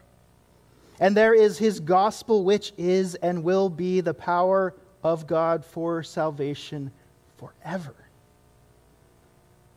And 0.98 1.14
there 1.14 1.34
is 1.34 1.58
his 1.58 1.80
gospel, 1.80 2.44
which 2.44 2.72
is 2.78 3.14
and 3.16 3.44
will 3.44 3.68
be 3.68 4.00
the 4.00 4.14
power 4.14 4.74
of 5.02 5.26
God 5.26 5.66
for 5.66 6.02
salvation 6.02 6.90
forever. 7.36 7.94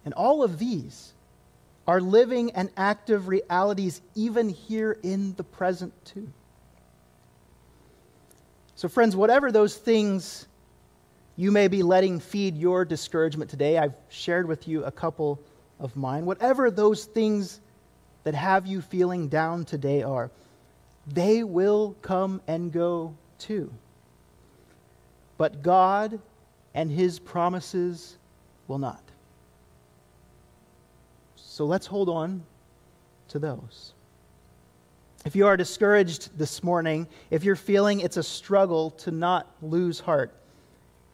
And 0.06 0.14
all 0.14 0.42
of 0.42 0.58
these 0.58 1.14
are 1.86 2.00
living 2.00 2.52
and 2.52 2.70
active 2.78 3.28
realities 3.28 4.02
even 4.16 4.48
here 4.48 4.98
in 5.04 5.36
the 5.36 5.44
present, 5.44 5.94
too. 6.06 6.30
So, 8.76 8.88
friends, 8.88 9.18
whatever 9.18 9.52
those 9.52 9.76
things 9.76 10.48
you 11.36 11.52
may 11.52 11.68
be 11.68 11.84
letting 11.84 12.22
feed 12.22 12.58
your 12.58 12.86
discouragement 12.86 13.50
today, 13.50 13.78
I've 13.78 13.96
shared 14.08 14.48
with 14.48 14.68
you 14.68 14.86
a 14.86 14.92
couple 14.92 15.42
of 15.80 15.96
mine. 15.96 16.26
Whatever 16.26 16.70
those 16.70 17.06
things 17.06 17.62
that 18.24 18.36
have 18.36 18.68
you 18.68 18.82
feeling 18.82 19.28
down 19.28 19.66
today 19.66 20.04
are, 20.04 20.30
they 21.08 21.44
will 21.44 21.96
come 22.02 22.42
and 22.48 22.72
go 22.72 23.16
too. 23.38 23.72
But 25.38 25.62
God 25.64 26.20
and 26.74 26.92
His 26.92 27.20
promises 27.20 28.18
will 28.68 28.78
not. 28.78 29.02
So 31.36 31.66
let's 31.66 31.88
hold 31.88 32.10
on 32.10 32.44
to 33.30 33.40
those. 33.40 33.94
If 35.26 35.36
you 35.36 35.48
are 35.48 35.58
discouraged 35.58 36.38
this 36.38 36.64
morning, 36.64 37.08
if 37.30 37.44
you're 37.44 37.58
feeling 37.58 38.00
it's 38.00 38.18
a 38.18 38.24
struggle 38.24 38.92
to 38.92 39.12
not 39.12 39.48
lose 39.62 40.00
heart, 40.00 40.34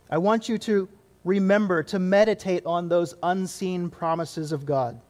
I 0.09 0.19
want 0.19 0.47
you 0.47 0.57
to 0.59 0.87
remember 1.25 1.83
to 1.83 1.99
meditate 1.99 2.65
on 2.65 2.87
those 2.87 3.15
unseen 3.21 3.89
promises 3.89 4.53
of 4.53 4.65
God. 4.65 5.01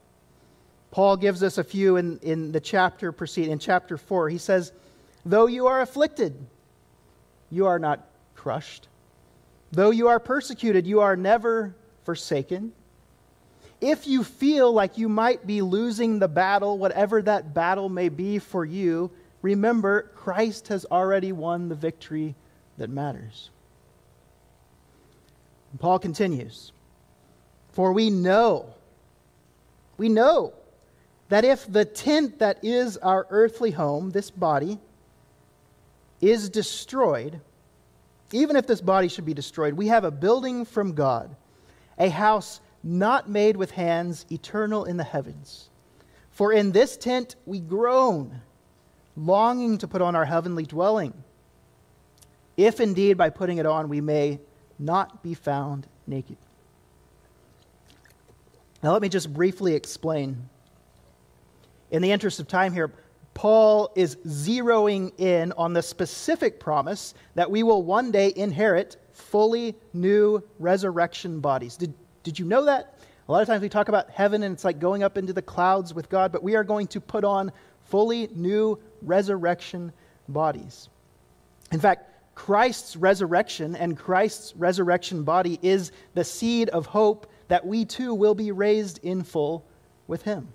Paul 0.90 1.16
gives 1.16 1.44
us 1.44 1.58
a 1.58 1.64
few 1.64 1.96
in, 1.96 2.18
in 2.18 2.50
the 2.50 2.60
chapter 2.60 3.12
preceding, 3.12 3.52
in 3.52 3.60
chapter 3.60 3.96
4. 3.96 4.28
He 4.28 4.38
says, 4.38 4.72
Though 5.24 5.46
you 5.46 5.68
are 5.68 5.80
afflicted, 5.80 6.34
you 7.50 7.66
are 7.66 7.78
not 7.78 8.08
crushed. 8.34 8.88
Though 9.70 9.90
you 9.90 10.08
are 10.08 10.18
persecuted, 10.18 10.86
you 10.86 11.00
are 11.00 11.14
never 11.14 11.76
forsaken 12.04 12.72
if 13.80 14.06
you 14.06 14.24
feel 14.24 14.72
like 14.72 14.96
you 14.96 15.08
might 15.08 15.46
be 15.46 15.60
losing 15.62 16.18
the 16.18 16.28
battle, 16.28 16.78
whatever 16.78 17.20
that 17.22 17.52
battle 17.52 17.88
may 17.88 18.08
be 18.08 18.38
for 18.38 18.64
you, 18.64 19.10
remember 19.42 20.10
Christ 20.14 20.68
has 20.68 20.86
already 20.86 21.32
won 21.32 21.68
the 21.68 21.74
victory 21.74 22.34
that 22.78 22.88
matters. 22.88 23.50
And 25.70 25.80
Paul 25.80 25.98
continues 25.98 26.72
For 27.72 27.92
we 27.92 28.10
know, 28.10 28.74
we 29.96 30.08
know 30.08 30.52
that 31.28 31.44
if 31.44 31.70
the 31.70 31.84
tent 31.84 32.38
that 32.38 32.58
is 32.62 32.96
our 32.98 33.26
earthly 33.30 33.72
home, 33.72 34.10
this 34.10 34.30
body, 34.30 34.78
is 36.20 36.48
destroyed, 36.48 37.40
even 38.32 38.56
if 38.56 38.66
this 38.66 38.80
body 38.80 39.08
should 39.08 39.26
be 39.26 39.34
destroyed, 39.34 39.74
we 39.74 39.88
have 39.88 40.04
a 40.04 40.10
building 40.10 40.64
from 40.64 40.94
God, 40.94 41.34
a 41.98 42.08
house 42.08 42.60
not 42.82 43.28
made 43.28 43.56
with 43.56 43.72
hands, 43.72 44.24
eternal 44.30 44.84
in 44.84 44.96
the 44.96 45.04
heavens. 45.04 45.68
For 46.30 46.52
in 46.52 46.72
this 46.72 46.96
tent 46.96 47.36
we 47.44 47.60
groan, 47.60 48.40
longing 49.16 49.78
to 49.78 49.88
put 49.88 50.02
on 50.02 50.14
our 50.14 50.24
heavenly 50.24 50.64
dwelling, 50.64 51.12
if 52.56 52.80
indeed 52.80 53.18
by 53.18 53.30
putting 53.30 53.58
it 53.58 53.66
on 53.66 53.88
we 53.88 54.00
may 54.00 54.38
not 54.78 55.22
be 55.22 55.34
found 55.34 55.86
naked. 56.06 56.36
Now, 58.82 58.92
let 58.92 59.02
me 59.02 59.08
just 59.08 59.32
briefly 59.32 59.74
explain. 59.74 60.48
In 61.90 62.02
the 62.02 62.12
interest 62.12 62.40
of 62.40 62.48
time 62.48 62.72
here, 62.72 62.92
Paul 63.34 63.92
is 63.94 64.16
zeroing 64.26 65.12
in 65.20 65.52
on 65.52 65.72
the 65.72 65.82
specific 65.82 66.58
promise 66.58 67.14
that 67.34 67.50
we 67.50 67.62
will 67.62 67.82
one 67.82 68.10
day 68.10 68.32
inherit 68.34 68.96
fully 69.12 69.74
new 69.92 70.42
resurrection 70.58 71.40
bodies. 71.40 71.76
Did, 71.76 71.92
did 72.22 72.38
you 72.38 72.44
know 72.44 72.64
that? 72.64 72.98
A 73.28 73.32
lot 73.32 73.42
of 73.42 73.48
times 73.48 73.60
we 73.60 73.68
talk 73.68 73.88
about 73.88 74.08
heaven 74.08 74.42
and 74.42 74.54
it's 74.54 74.64
like 74.64 74.78
going 74.78 75.02
up 75.02 75.18
into 75.18 75.32
the 75.32 75.42
clouds 75.42 75.92
with 75.92 76.08
God, 76.08 76.32
but 76.32 76.42
we 76.42 76.54
are 76.54 76.64
going 76.64 76.86
to 76.88 77.00
put 77.00 77.24
on 77.24 77.50
fully 77.86 78.28
new 78.34 78.80
resurrection 79.02 79.92
bodies. 80.28 80.88
In 81.72 81.80
fact, 81.80 82.10
Christ's 82.36 82.96
resurrection 82.96 83.74
and 83.74 83.98
Christ's 83.98 84.54
resurrection 84.54 85.24
body 85.24 85.58
is 85.62 85.90
the 86.14 86.22
seed 86.22 86.68
of 86.68 86.86
hope 86.86 87.26
that 87.48 87.66
we 87.66 87.84
too 87.84 88.14
will 88.14 88.34
be 88.34 88.52
raised 88.52 89.00
in 89.02 89.24
full 89.24 89.64
with 90.06 90.22
him. 90.22 90.46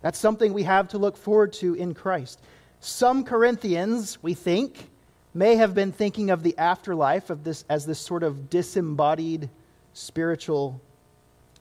That's 0.00 0.18
something 0.18 0.54
we 0.54 0.62
have 0.62 0.88
to 0.88 0.98
look 0.98 1.16
forward 1.16 1.52
to 1.54 1.74
in 1.74 1.92
Christ. 1.92 2.40
Some 2.78 3.24
Corinthians, 3.24 4.22
we 4.22 4.32
think, 4.32 4.88
may 5.34 5.56
have 5.56 5.74
been 5.74 5.92
thinking 5.92 6.30
of 6.30 6.42
the 6.42 6.56
afterlife 6.56 7.28
of 7.28 7.44
this 7.44 7.64
as 7.68 7.84
this 7.84 7.98
sort 7.98 8.22
of 8.22 8.48
disembodied 8.48 9.50
spiritual 9.92 10.80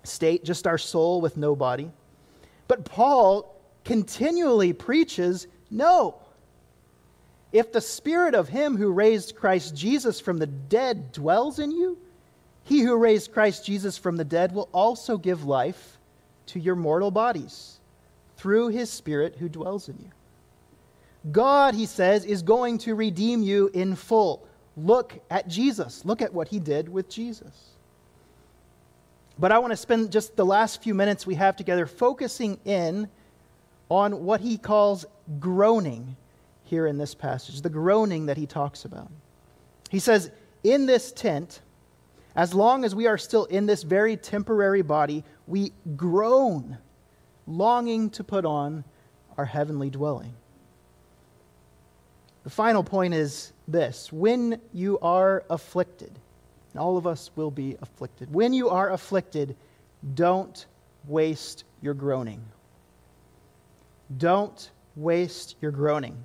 state, 0.03 0.45
just 0.45 0.67
our 0.67 0.77
soul 0.77 1.21
with 1.21 1.37
no 1.37 1.55
body. 1.55 1.91
But 2.67 2.85
Paul 2.85 3.59
continually 3.83 4.73
preaches 4.73 5.47
no. 5.71 6.21
If 7.51 7.71
the 7.71 7.81
spirit 7.81 8.35
of 8.35 8.49
him 8.49 8.77
who 8.77 8.91
raised 8.91 9.35
Christ 9.35 9.75
Jesus 9.75 10.19
from 10.19 10.37
the 10.37 10.47
dead 10.47 11.11
dwells 11.11 11.59
in 11.59 11.71
you, 11.71 11.97
he 12.63 12.81
who 12.81 12.95
raised 12.95 13.33
Christ 13.33 13.65
Jesus 13.65 13.97
from 13.97 14.17
the 14.17 14.23
dead 14.23 14.53
will 14.53 14.69
also 14.71 15.17
give 15.17 15.43
life 15.43 15.97
to 16.47 16.59
your 16.59 16.75
mortal 16.75 17.09
bodies 17.09 17.79
through 18.37 18.67
his 18.69 18.91
spirit 18.91 19.35
who 19.39 19.49
dwells 19.49 19.89
in 19.89 19.97
you. 19.99 20.11
God, 21.31 21.73
he 21.73 21.85
says, 21.85 22.23
is 22.23 22.43
going 22.43 22.77
to 22.79 22.95
redeem 22.95 23.41
you 23.41 23.69
in 23.73 23.95
full. 23.95 24.47
Look 24.77 25.19
at 25.29 25.47
Jesus. 25.47 26.05
Look 26.05 26.21
at 26.21 26.33
what 26.33 26.47
he 26.47 26.59
did 26.59 26.87
with 26.87 27.09
Jesus. 27.09 27.71
But 29.37 29.51
I 29.51 29.59
want 29.59 29.71
to 29.71 29.77
spend 29.77 30.11
just 30.11 30.35
the 30.35 30.45
last 30.45 30.83
few 30.83 30.93
minutes 30.93 31.25
we 31.25 31.35
have 31.35 31.55
together 31.55 31.85
focusing 31.85 32.59
in 32.65 33.09
on 33.89 34.23
what 34.23 34.41
he 34.41 34.57
calls 34.57 35.05
groaning 35.39 36.15
here 36.69 36.85
in 36.85 36.97
this 36.97 37.15
passage, 37.15 37.61
the 37.61 37.69
groaning 37.69 38.27
that 38.27 38.37
he 38.37 38.45
talks 38.45 38.85
about. 38.85 39.11
He 39.89 39.99
says, 39.99 40.29
In 40.63 40.85
this 40.85 41.11
tent, 41.11 41.61
as 42.35 42.53
long 42.53 42.85
as 42.85 42.93
we 42.93 43.07
are 43.07 43.17
still 43.17 43.45
in 43.45 43.65
this 43.65 43.83
very 43.83 44.15
temporary 44.15 44.83
body, 44.83 45.23
we 45.47 45.73
groan, 45.97 46.77
longing 47.47 48.11
to 48.11 48.23
put 48.23 48.45
on 48.45 48.83
our 49.37 49.45
heavenly 49.45 49.89
dwelling. 49.89 50.33
The 52.43 52.49
final 52.51 52.83
point 52.83 53.13
is 53.13 53.51
this 53.67 54.13
when 54.13 54.61
you 54.71 54.99
are 54.99 55.43
afflicted, 55.49 56.11
and 56.73 56.79
all 56.79 56.97
of 56.97 57.07
us 57.07 57.31
will 57.35 57.51
be 57.51 57.77
afflicted, 57.81 58.31
when 58.31 58.53
you 58.53 58.69
are 58.69 58.91
afflicted, 58.91 59.55
don't 60.13 60.65
waste 61.07 61.63
your 61.81 61.95
groaning. 61.95 62.41
Don't 64.17 64.69
waste 64.95 65.55
your 65.61 65.71
groaning. 65.71 66.17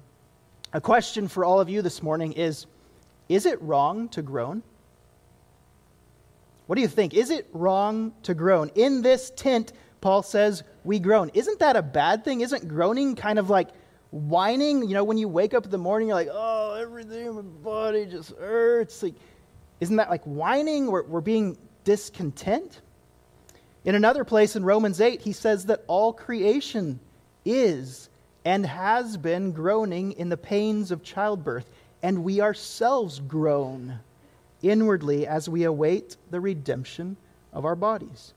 A 0.74 0.80
question 0.80 1.28
for 1.28 1.44
all 1.44 1.60
of 1.60 1.70
you 1.70 1.82
this 1.82 2.02
morning 2.02 2.32
is 2.32 2.66
Is 3.28 3.46
it 3.46 3.62
wrong 3.62 4.08
to 4.08 4.22
groan? 4.22 4.64
What 6.66 6.74
do 6.74 6.82
you 6.82 6.88
think? 6.88 7.14
Is 7.14 7.30
it 7.30 7.48
wrong 7.52 8.12
to 8.24 8.34
groan? 8.34 8.72
In 8.74 9.00
this 9.00 9.30
tent, 9.36 9.72
Paul 10.00 10.24
says 10.24 10.64
we 10.82 10.98
groan. 10.98 11.30
Isn't 11.32 11.60
that 11.60 11.76
a 11.76 11.82
bad 11.82 12.24
thing? 12.24 12.40
Isn't 12.40 12.66
groaning 12.66 13.14
kind 13.14 13.38
of 13.38 13.50
like 13.50 13.68
whining? 14.10 14.82
You 14.82 14.94
know, 14.94 15.04
when 15.04 15.16
you 15.16 15.28
wake 15.28 15.54
up 15.54 15.64
in 15.64 15.70
the 15.70 15.78
morning, 15.78 16.08
you're 16.08 16.16
like, 16.16 16.30
oh, 16.32 16.74
everything 16.74 17.26
in 17.26 17.34
my 17.36 17.42
body 17.42 18.06
just 18.06 18.30
hurts. 18.36 19.00
Like, 19.00 19.14
isn't 19.78 19.94
that 19.96 20.10
like 20.10 20.24
whining? 20.24 20.90
We're, 20.90 21.04
we're 21.04 21.20
being 21.20 21.56
discontent. 21.84 22.80
In 23.84 23.94
another 23.94 24.24
place 24.24 24.56
in 24.56 24.64
Romans 24.64 25.00
8, 25.00 25.20
he 25.20 25.32
says 25.32 25.66
that 25.66 25.84
all 25.86 26.12
creation 26.12 26.98
is 27.44 28.08
and 28.44 28.66
has 28.66 29.16
been 29.16 29.52
groaning 29.52 30.12
in 30.12 30.28
the 30.28 30.36
pains 30.36 30.90
of 30.90 31.02
childbirth, 31.02 31.70
and 32.02 32.22
we 32.22 32.40
ourselves 32.40 33.20
groan 33.20 33.98
inwardly 34.62 35.26
as 35.26 35.48
we 35.48 35.64
await 35.64 36.16
the 36.30 36.40
redemption 36.40 37.16
of 37.52 37.64
our 37.64 37.76
bodies. 37.76 38.34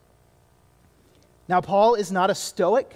Now, 1.48 1.60
Paul 1.60 1.94
is 1.94 2.12
not 2.12 2.30
a 2.30 2.34
Stoic. 2.34 2.94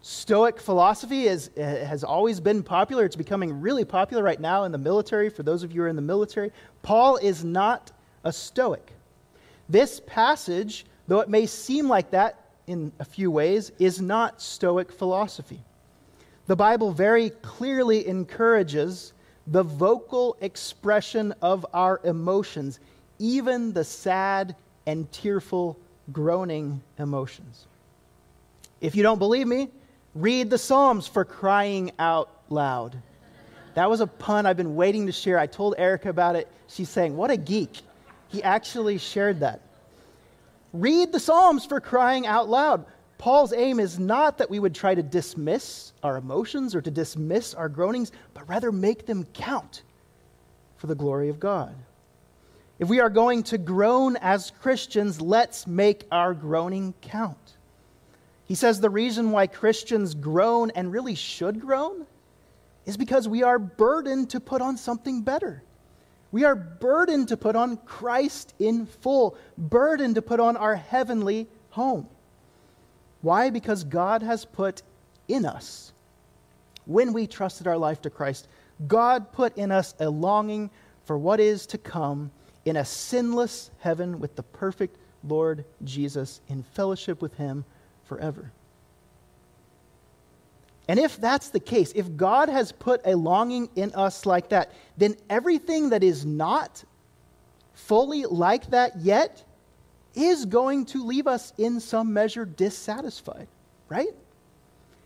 Stoic 0.00 0.60
philosophy 0.60 1.26
is, 1.26 1.50
eh, 1.56 1.84
has 1.84 2.04
always 2.04 2.40
been 2.40 2.62
popular. 2.62 3.04
It's 3.04 3.16
becoming 3.16 3.60
really 3.60 3.84
popular 3.84 4.22
right 4.22 4.40
now 4.40 4.64
in 4.64 4.72
the 4.72 4.78
military, 4.78 5.28
for 5.28 5.42
those 5.42 5.62
of 5.62 5.72
you 5.72 5.80
who 5.80 5.86
are 5.86 5.88
in 5.88 5.96
the 5.96 6.02
military. 6.02 6.52
Paul 6.82 7.16
is 7.16 7.44
not 7.44 7.90
a 8.24 8.32
Stoic. 8.32 8.92
This 9.68 10.00
passage, 10.06 10.86
though 11.08 11.20
it 11.20 11.28
may 11.28 11.46
seem 11.46 11.88
like 11.88 12.10
that 12.10 12.44
in 12.66 12.92
a 13.00 13.04
few 13.04 13.30
ways, 13.30 13.72
is 13.78 14.00
not 14.00 14.40
Stoic 14.40 14.92
philosophy. 14.92 15.62
The 16.48 16.56
Bible 16.56 16.92
very 16.92 17.28
clearly 17.28 18.08
encourages 18.08 19.12
the 19.46 19.62
vocal 19.62 20.34
expression 20.40 21.34
of 21.42 21.66
our 21.74 22.00
emotions, 22.04 22.80
even 23.18 23.74
the 23.74 23.84
sad 23.84 24.56
and 24.86 25.10
tearful 25.12 25.78
groaning 26.10 26.80
emotions. 26.98 27.66
If 28.80 28.96
you 28.96 29.02
don't 29.02 29.18
believe 29.18 29.46
me, 29.46 29.68
read 30.14 30.48
the 30.48 30.56
Psalms 30.56 31.06
for 31.06 31.22
crying 31.26 31.92
out 31.98 32.30
loud. 32.48 32.96
That 33.74 33.90
was 33.90 34.00
a 34.00 34.06
pun 34.06 34.46
I've 34.46 34.56
been 34.56 34.74
waiting 34.74 35.04
to 35.04 35.12
share. 35.12 35.38
I 35.38 35.46
told 35.46 35.74
Erica 35.76 36.08
about 36.08 36.34
it. 36.34 36.48
She's 36.66 36.88
saying, 36.88 37.14
What 37.14 37.30
a 37.30 37.36
geek. 37.36 37.82
He 38.28 38.42
actually 38.42 38.96
shared 38.96 39.40
that. 39.40 39.60
Read 40.72 41.12
the 41.12 41.20
Psalms 41.20 41.66
for 41.66 41.78
crying 41.78 42.26
out 42.26 42.48
loud. 42.48 42.86
Paul's 43.18 43.52
aim 43.52 43.80
is 43.80 43.98
not 43.98 44.38
that 44.38 44.48
we 44.48 44.60
would 44.60 44.74
try 44.74 44.94
to 44.94 45.02
dismiss 45.02 45.92
our 46.02 46.16
emotions 46.16 46.74
or 46.74 46.80
to 46.80 46.90
dismiss 46.90 47.52
our 47.52 47.68
groanings, 47.68 48.12
but 48.32 48.48
rather 48.48 48.70
make 48.70 49.06
them 49.06 49.24
count 49.34 49.82
for 50.76 50.86
the 50.86 50.94
glory 50.94 51.28
of 51.28 51.40
God. 51.40 51.74
If 52.78 52.88
we 52.88 53.00
are 53.00 53.10
going 53.10 53.42
to 53.44 53.58
groan 53.58 54.16
as 54.16 54.52
Christians, 54.62 55.20
let's 55.20 55.66
make 55.66 56.04
our 56.12 56.32
groaning 56.32 56.94
count. 57.02 57.36
He 58.44 58.54
says 58.54 58.80
the 58.80 58.88
reason 58.88 59.32
why 59.32 59.48
Christians 59.48 60.14
groan 60.14 60.70
and 60.70 60.92
really 60.92 61.16
should 61.16 61.60
groan 61.60 62.06
is 62.86 62.96
because 62.96 63.26
we 63.26 63.42
are 63.42 63.58
burdened 63.58 64.30
to 64.30 64.40
put 64.40 64.62
on 64.62 64.76
something 64.76 65.22
better. 65.22 65.62
We 66.30 66.44
are 66.44 66.54
burdened 66.54 67.28
to 67.28 67.36
put 67.36 67.56
on 67.56 67.78
Christ 67.78 68.54
in 68.58 68.86
full, 68.86 69.36
burdened 69.58 70.14
to 70.14 70.22
put 70.22 70.38
on 70.38 70.56
our 70.56 70.76
heavenly 70.76 71.48
home. 71.70 72.08
Why? 73.20 73.50
Because 73.50 73.84
God 73.84 74.22
has 74.22 74.44
put 74.44 74.82
in 75.26 75.44
us, 75.44 75.92
when 76.86 77.12
we 77.12 77.26
trusted 77.26 77.66
our 77.66 77.76
life 77.76 78.00
to 78.02 78.10
Christ, 78.10 78.48
God 78.86 79.32
put 79.32 79.56
in 79.56 79.70
us 79.72 79.94
a 80.00 80.08
longing 80.08 80.70
for 81.04 81.18
what 81.18 81.40
is 81.40 81.66
to 81.66 81.78
come 81.78 82.30
in 82.64 82.76
a 82.76 82.84
sinless 82.84 83.70
heaven 83.80 84.20
with 84.20 84.36
the 84.36 84.42
perfect 84.42 84.96
Lord 85.24 85.64
Jesus 85.84 86.40
in 86.48 86.62
fellowship 86.62 87.20
with 87.20 87.34
Him 87.34 87.64
forever. 88.04 88.52
And 90.86 90.98
if 90.98 91.20
that's 91.20 91.50
the 91.50 91.60
case, 91.60 91.92
if 91.94 92.16
God 92.16 92.48
has 92.48 92.72
put 92.72 93.02
a 93.04 93.14
longing 93.14 93.68
in 93.76 93.92
us 93.94 94.24
like 94.24 94.48
that, 94.48 94.72
then 94.96 95.16
everything 95.28 95.90
that 95.90 96.02
is 96.02 96.24
not 96.24 96.82
fully 97.74 98.24
like 98.24 98.70
that 98.70 98.98
yet 99.00 99.44
is 100.14 100.44
going 100.46 100.84
to 100.86 101.04
leave 101.04 101.26
us 101.26 101.52
in 101.58 101.80
some 101.80 102.12
measure 102.12 102.44
dissatisfied, 102.44 103.48
right? 103.88 104.14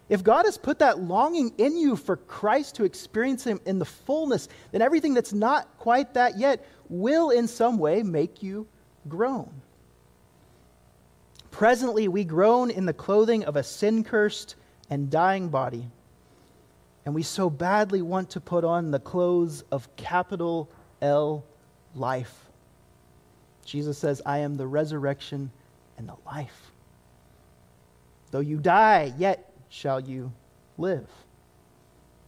If 0.09 0.22
God 0.22 0.44
has 0.44 0.59
put 0.59 0.78
that 0.80 1.00
longing 1.00 1.55
in 1.59 1.76
you 1.76 1.96
for 1.96 2.16
Christ 2.16 2.74
to 2.76 2.84
experience 2.84 3.44
Him 3.44 3.61
in 3.64 3.78
the 3.78 3.84
fullness, 3.84 4.48
then 4.70 4.82
everything 4.82 5.14
that's 5.14 5.32
not 5.32 5.68
quite 5.78 6.14
that 6.14 6.38
yet 6.38 6.66
will 6.88 7.30
in 7.30 7.48
some 7.48 7.78
way 7.78 8.03
make 8.03 8.42
you 8.42 8.66
groan. 9.09 9.50
Presently, 11.50 12.09
we 12.09 12.24
groan 12.24 12.70
in 12.70 12.86
the 12.86 12.92
clothing 12.92 13.44
of 13.44 13.57
a 13.57 13.62
sin 13.62 14.05
cursed 14.05 14.57
and 14.90 15.11
dying 15.11 15.48
body, 15.48 15.88
and 17.05 17.14
we 17.14 17.22
so 17.22 17.48
badly 17.48 18.03
want 18.03 18.30
to 18.30 18.40
put 18.40 18.64
on 18.64 18.90
the 18.90 19.00
clothes 19.00 19.64
of 19.70 19.94
capital 19.96 20.70
L 21.00 21.44
life 21.94 22.51
Jesus 23.64 23.98
says, 23.98 24.20
I 24.26 24.38
am 24.38 24.56
the 24.56 24.66
resurrection 24.66 25.50
and 25.98 26.08
the 26.08 26.16
life. 26.26 26.72
Though 28.30 28.40
you 28.40 28.58
die, 28.58 29.12
yet 29.18 29.52
shall 29.68 30.00
you 30.00 30.32
live. 30.78 31.06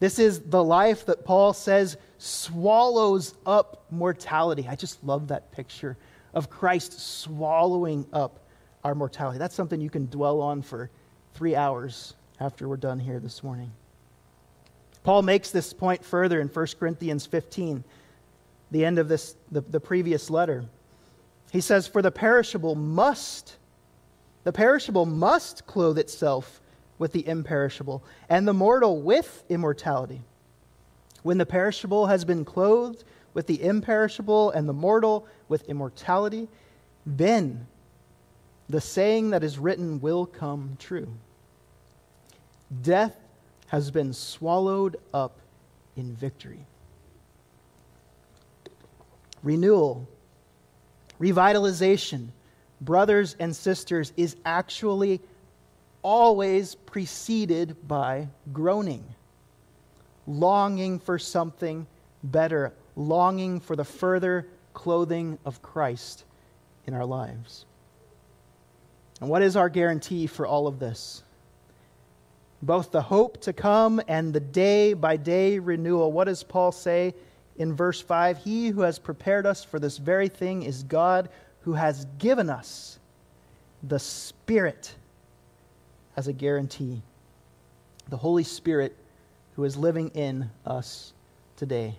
This 0.01 0.19
is 0.19 0.41
the 0.41 0.63
life 0.63 1.07
that 1.07 1.25
Paul 1.25 1.53
says 1.53 1.97
swallows 2.19 3.35
up 3.47 3.85
mortality. 3.91 4.67
I 4.69 4.77
just 4.77 5.03
love 5.05 5.29
that 5.29 5.51
picture 5.53 5.97
of 6.35 6.51
Christ 6.51 7.01
swallowing 7.01 8.07
up 8.13 8.41
our 8.83 8.95
mortality. 8.95 9.39
That's 9.39 9.55
something 9.55 9.81
you 9.81 9.91
can 9.91 10.07
dwell 10.07 10.41
on 10.41 10.63
for 10.63 10.91
three 11.35 11.57
hours 11.57 12.15
after 12.41 12.69
we're 12.69 12.77
done 12.77 12.99
here 12.99 13.19
this 13.19 13.43
morning. 13.43 13.73
Paul 15.05 15.23
makes 15.23 15.51
this 15.51 15.73
point 15.73 16.05
further 16.05 16.41
in 16.41 16.49
1 16.49 16.67
Corinthians 16.79 17.27
15, 17.27 17.85
the 18.71 18.85
end 18.85 18.99
of 18.99 19.09
this, 19.09 19.37
the, 19.51 19.61
the 19.61 19.81
previous 19.81 20.31
letter. 20.31 20.65
He 21.55 21.61
says, 21.61 21.87
For 21.87 22.03
the 22.03 22.11
perishable 22.11 22.75
must, 22.75 23.59
the 24.43 24.53
perishable 24.53 25.07
must 25.07 25.65
clothe 25.69 25.99
itself 25.99 26.61
with 26.99 27.13
the 27.13 27.29
imperishable, 27.29 28.03
and 28.29 28.47
the 28.49 28.53
mortal 28.53 29.01
with 29.01 29.45
immortality. 29.49 30.23
When 31.23 31.39
the 31.39 31.47
perishable 31.47 32.07
has 32.07 32.25
been 32.25 32.45
clothed 32.45 33.05
with 33.35 33.47
the 33.47 33.63
imperishable, 33.63 34.51
and 34.51 34.69
the 34.69 34.73
mortal 34.73 35.29
with 35.49 35.69
immortality, 35.69 36.49
then 37.07 37.69
the 38.69 38.81
saying 38.81 39.31
that 39.31 39.45
is 39.45 39.57
written 39.57 40.01
will 40.01 40.27
come 40.27 40.77
true. 40.81 41.15
Death 42.83 43.15
has 43.69 43.93
been 43.93 44.13
swallowed 44.13 44.97
up 45.15 45.39
in 45.95 46.17
victory. 46.17 46.67
Renewal 49.45 50.09
Revitalization, 51.25 52.29
brothers 52.83 53.35
and 53.39 53.57
sisters, 53.57 54.13
is 54.15 54.37
actually 54.45 55.23
always 56.03 56.75
preceded 56.75 57.89
by 57.89 58.29
groaning, 58.53 59.03
longing 60.27 60.99
for 60.99 61.19
something 61.19 61.87
better, 62.23 62.75
longing 62.95 63.61
for 63.61 63.75
the 63.75 63.87
further 63.87 64.47
clothing 64.75 65.39
of 65.47 65.63
Christ 65.63 66.25
in 66.87 66.93
our 66.93 67.07
lives. 67.07 67.65
And 69.23 69.31
what 69.31 69.41
is 69.41 69.57
our 69.57 69.71
guarantee 69.71 70.27
for 70.27 70.47
all 70.47 70.67
of 70.67 70.79
this? 70.79 71.23
Both 72.61 72.91
the 72.91 73.01
hope 73.01 73.41
to 73.43 73.55
come 73.55 73.99
and 74.09 74.35
the 74.35 74.41
day 74.41 74.93
by 74.93 75.17
day 75.17 75.59
renewal. 75.59 76.13
What 76.13 76.25
does 76.25 76.43
Paul 76.43 76.71
say 76.71 77.15
in 77.57 77.75
verse 77.75 78.01
5 78.01 78.39
He 78.39 78.69
who 78.69 78.83
has 78.83 78.99
prepared 78.99 79.47
us 79.47 79.65
for 79.65 79.79
this 79.79 79.99
very 79.99 80.29
thing 80.29 80.63
is 80.63 80.83
God 80.83 81.29
who 81.63 81.75
has 81.75 82.07
given 82.19 82.51
us 82.51 82.99
the 83.83 83.99
Spirit 83.99 84.95
as 86.17 86.29
a 86.29 86.33
guarantee. 86.33 87.03
The 88.09 88.17
Holy 88.17 88.45
Spirit 88.45 88.97
who 89.57 89.65
is 89.65 89.77
living 89.77 90.11
in 90.11 90.51
us 90.67 91.13
today. 91.57 91.97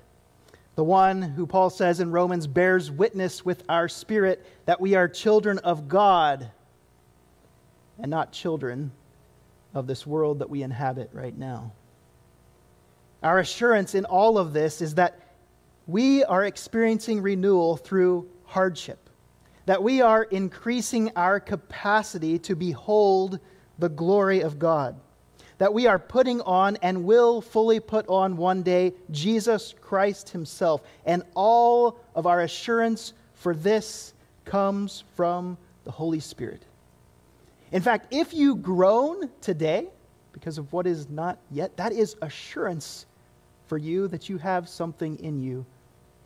The 0.75 0.83
one 0.83 1.21
who 1.21 1.47
Paul 1.47 1.69
says 1.69 1.99
in 1.99 2.11
Romans 2.11 2.47
bears 2.47 2.91
witness 2.91 3.45
with 3.45 3.63
our 3.69 3.87
spirit 3.87 4.45
that 4.65 4.81
we 4.81 4.95
are 4.95 5.07
children 5.07 5.57
of 5.59 5.87
God 5.87 6.51
and 7.97 8.11
not 8.11 8.33
children 8.33 8.91
of 9.73 9.87
this 9.87 10.05
world 10.05 10.39
that 10.39 10.49
we 10.49 10.63
inhabit 10.63 11.09
right 11.13 11.37
now. 11.37 11.71
Our 13.23 13.39
assurance 13.39 13.95
in 13.95 14.05
all 14.05 14.37
of 14.37 14.51
this 14.51 14.81
is 14.81 14.95
that 14.95 15.24
we 15.87 16.23
are 16.23 16.43
experiencing 16.45 17.21
renewal 17.21 17.77
through 17.77 18.27
hardship, 18.45 19.09
that 19.65 19.83
we 19.83 20.01
are 20.01 20.23
increasing 20.23 21.11
our 21.15 21.39
capacity 21.39 22.39
to 22.39 22.55
behold 22.55 23.39
the 23.77 23.89
glory 23.89 24.41
of 24.41 24.57
God, 24.57 24.95
that 25.57 25.73
we 25.73 25.87
are 25.87 25.99
putting 25.99 26.41
on 26.41 26.77
and 26.77 27.05
will 27.05 27.41
fully 27.41 27.79
put 27.79 28.07
on 28.07 28.37
one 28.37 28.63
day 28.63 28.93
Jesus 29.11 29.75
Christ 29.79 30.29
Himself. 30.29 30.81
And 31.05 31.23
all 31.35 31.99
of 32.15 32.25
our 32.25 32.41
assurance 32.41 33.13
for 33.33 33.55
this 33.55 34.13
comes 34.43 35.03
from 35.15 35.57
the 35.83 35.91
Holy 35.91 36.19
Spirit. 36.19 36.63
In 37.71 37.81
fact, 37.81 38.13
if 38.13 38.33
you 38.33 38.55
groan 38.55 39.29
today 39.41 39.87
because 40.31 40.57
of 40.57 40.71
what 40.73 40.87
is 40.87 41.09
not 41.09 41.37
yet, 41.51 41.77
that 41.77 41.93
is 41.93 42.15
assurance 42.21 43.05
for 43.67 43.77
you 43.77 44.07
that 44.07 44.29
you 44.29 44.37
have 44.37 44.67
something 44.69 45.17
in 45.19 45.41
you 45.41 45.65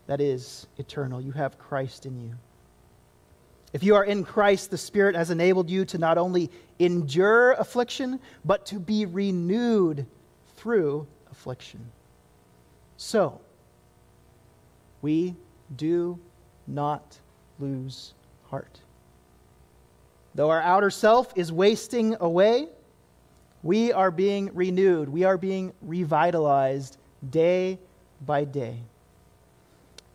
that 0.10 0.20
is 0.20 0.66
eternal. 0.80 1.22
You 1.22 1.32
have 1.34 1.60
Christ 1.60 2.08
in 2.08 2.20
you. 2.20 2.34
If 3.74 3.84
you 3.84 3.94
are 3.94 4.04
in 4.04 4.24
Christ, 4.24 4.72
the 4.72 4.78
Spirit 4.78 5.16
has 5.16 5.30
enabled 5.30 5.70
you 5.70 5.86
to 5.86 6.00
not 6.00 6.18
only 6.18 6.50
endure 6.80 7.52
affliction, 7.52 8.20
but 8.44 8.66
to 8.66 8.80
be 8.80 9.06
renewed 9.06 10.08
through 10.56 11.06
affliction. 11.30 11.92
So, 12.98 13.40
we 15.04 15.36
do 15.76 16.18
not 16.66 17.20
lose 17.60 18.16
heart. 18.50 18.80
Though 20.34 20.50
our 20.50 20.62
outer 20.62 20.90
self 20.90 21.32
is 21.36 21.52
wasting 21.52 22.16
away, 22.20 22.68
we 23.62 23.94
are 23.94 24.10
being 24.10 24.50
renewed. 24.56 25.08
We 25.08 25.24
are 25.26 25.38
being 25.38 25.72
revitalized 25.84 26.98
day 27.30 27.78
by 28.26 28.46
day. 28.46 28.80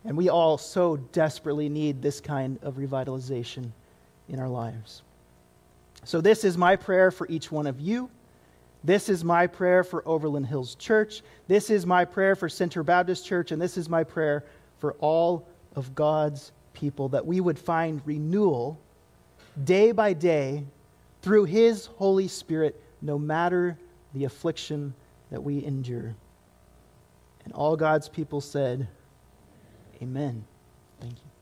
And 0.05 0.15
we 0.15 0.29
all 0.29 0.57
so 0.57 0.97
desperately 0.97 1.67
need 1.67 2.01
this 2.01 2.21
kind 2.21 2.59
of 2.61 2.75
revitalization 2.75 3.71
in 4.29 4.39
our 4.39 4.47
lives. 4.47 5.01
So, 6.03 6.21
this 6.21 6.43
is 6.43 6.57
my 6.57 6.75
prayer 6.75 7.09
for 7.09 7.27
each 7.27 7.51
one 7.51 7.65
of 7.65 7.79
you. 7.79 8.09
This 8.83 9.09
is 9.09 9.23
my 9.23 9.47
prayer 9.47 9.83
for 9.83 10.07
Overland 10.07 10.45
Hills 10.45 10.75
Church. 10.75 11.23
This 11.47 11.71
is 11.71 11.87
my 11.87 12.05
prayer 12.05 12.35
for 12.35 12.47
Center 12.47 12.83
Baptist 12.83 13.25
Church. 13.25 13.51
And 13.51 13.59
this 13.59 13.77
is 13.77 13.89
my 13.89 14.03
prayer 14.03 14.45
for 14.77 14.93
all 14.99 15.47
of 15.75 15.95
God's 15.95 16.51
people 16.73 17.09
that 17.09 17.25
we 17.25 17.41
would 17.41 17.57
find 17.57 17.99
renewal 18.05 18.79
day 19.63 19.91
by 19.91 20.13
day 20.13 20.63
through 21.23 21.45
His 21.45 21.87
Holy 21.87 22.27
Spirit, 22.27 22.79
no 23.01 23.17
matter 23.17 23.75
the 24.13 24.25
affliction 24.25 24.93
that 25.31 25.41
we 25.41 25.65
endure. 25.65 26.13
And 27.45 27.53
all 27.53 27.75
God's 27.75 28.07
people 28.07 28.41
said, 28.41 28.87
Amen. 30.05 30.45
Thank 31.01 31.13
you. 31.13 31.34